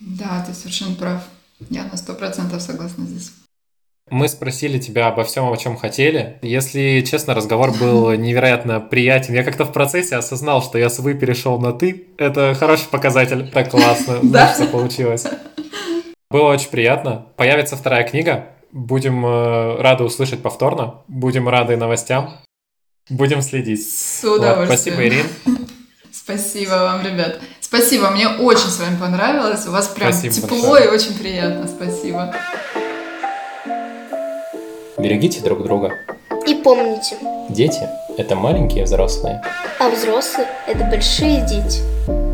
Да, 0.00 0.44
ты 0.44 0.52
совершенно 0.52 0.96
прав. 0.96 1.22
Я 1.68 1.84
на 1.84 1.96
сто 1.96 2.14
процентов 2.14 2.62
согласна 2.62 3.04
здесь. 3.06 3.32
Мы 4.10 4.26
спросили 4.26 4.78
тебя 4.78 5.06
обо 5.06 5.22
всем, 5.22 5.50
о 5.50 5.56
чем 5.56 5.76
хотели. 5.76 6.38
Если 6.42 7.04
честно, 7.08 7.34
разговор 7.34 7.72
был 7.78 8.10
невероятно 8.16 8.80
приятен. 8.80 9.34
Я 9.34 9.44
как-то 9.44 9.64
в 9.64 9.72
процессе 9.72 10.16
осознал, 10.16 10.62
что 10.62 10.78
я 10.78 10.88
с 10.90 10.98
«вы» 10.98 11.14
перешел 11.14 11.60
на 11.60 11.72
«ты». 11.72 12.08
Это 12.18 12.54
хороший 12.54 12.88
показатель. 12.88 13.48
Так 13.48 13.70
классно. 13.70 14.18
Да. 14.22 14.52
Что 14.52 14.66
получилось. 14.66 15.26
Было 16.30 16.52
очень 16.52 16.70
приятно. 16.70 17.26
Появится 17.36 17.76
вторая 17.76 18.06
книга. 18.06 18.46
Будем 18.72 19.24
э, 19.24 19.80
рады 19.80 20.04
услышать 20.04 20.42
повторно. 20.42 21.02
Будем 21.08 21.48
рады 21.48 21.76
новостям. 21.76 22.38
Будем 23.08 23.42
следить. 23.42 23.88
С 23.88 24.22
удовольствием. 24.24 24.58
Вот, 24.58 24.66
спасибо, 24.66 25.06
Ирин. 25.06 25.26
Спасибо 26.24 26.70
вам, 26.72 27.02
ребят. 27.04 27.38
Спасибо, 27.60 28.10
мне 28.10 28.28
очень 28.28 28.68
с 28.68 28.78
вами 28.78 28.96
понравилось. 28.98 29.66
У 29.66 29.70
вас 29.70 29.88
прям 29.88 30.12
Спасибо 30.12 30.34
тепло 30.34 30.70
большое. 30.70 30.84
и 30.84 30.88
очень 30.88 31.18
приятно. 31.18 31.66
Спасибо. 31.66 32.34
Берегите 34.98 35.40
друг 35.40 35.62
друга. 35.62 35.92
И 36.46 36.54
помните. 36.54 37.16
Дети– 37.48 37.88
это 38.18 38.36
маленькие 38.36 38.84
взрослые. 38.84 39.42
А 39.78 39.88
взрослые– 39.88 40.46
это 40.66 40.84
большие 40.84 41.40
дети. 41.46 42.29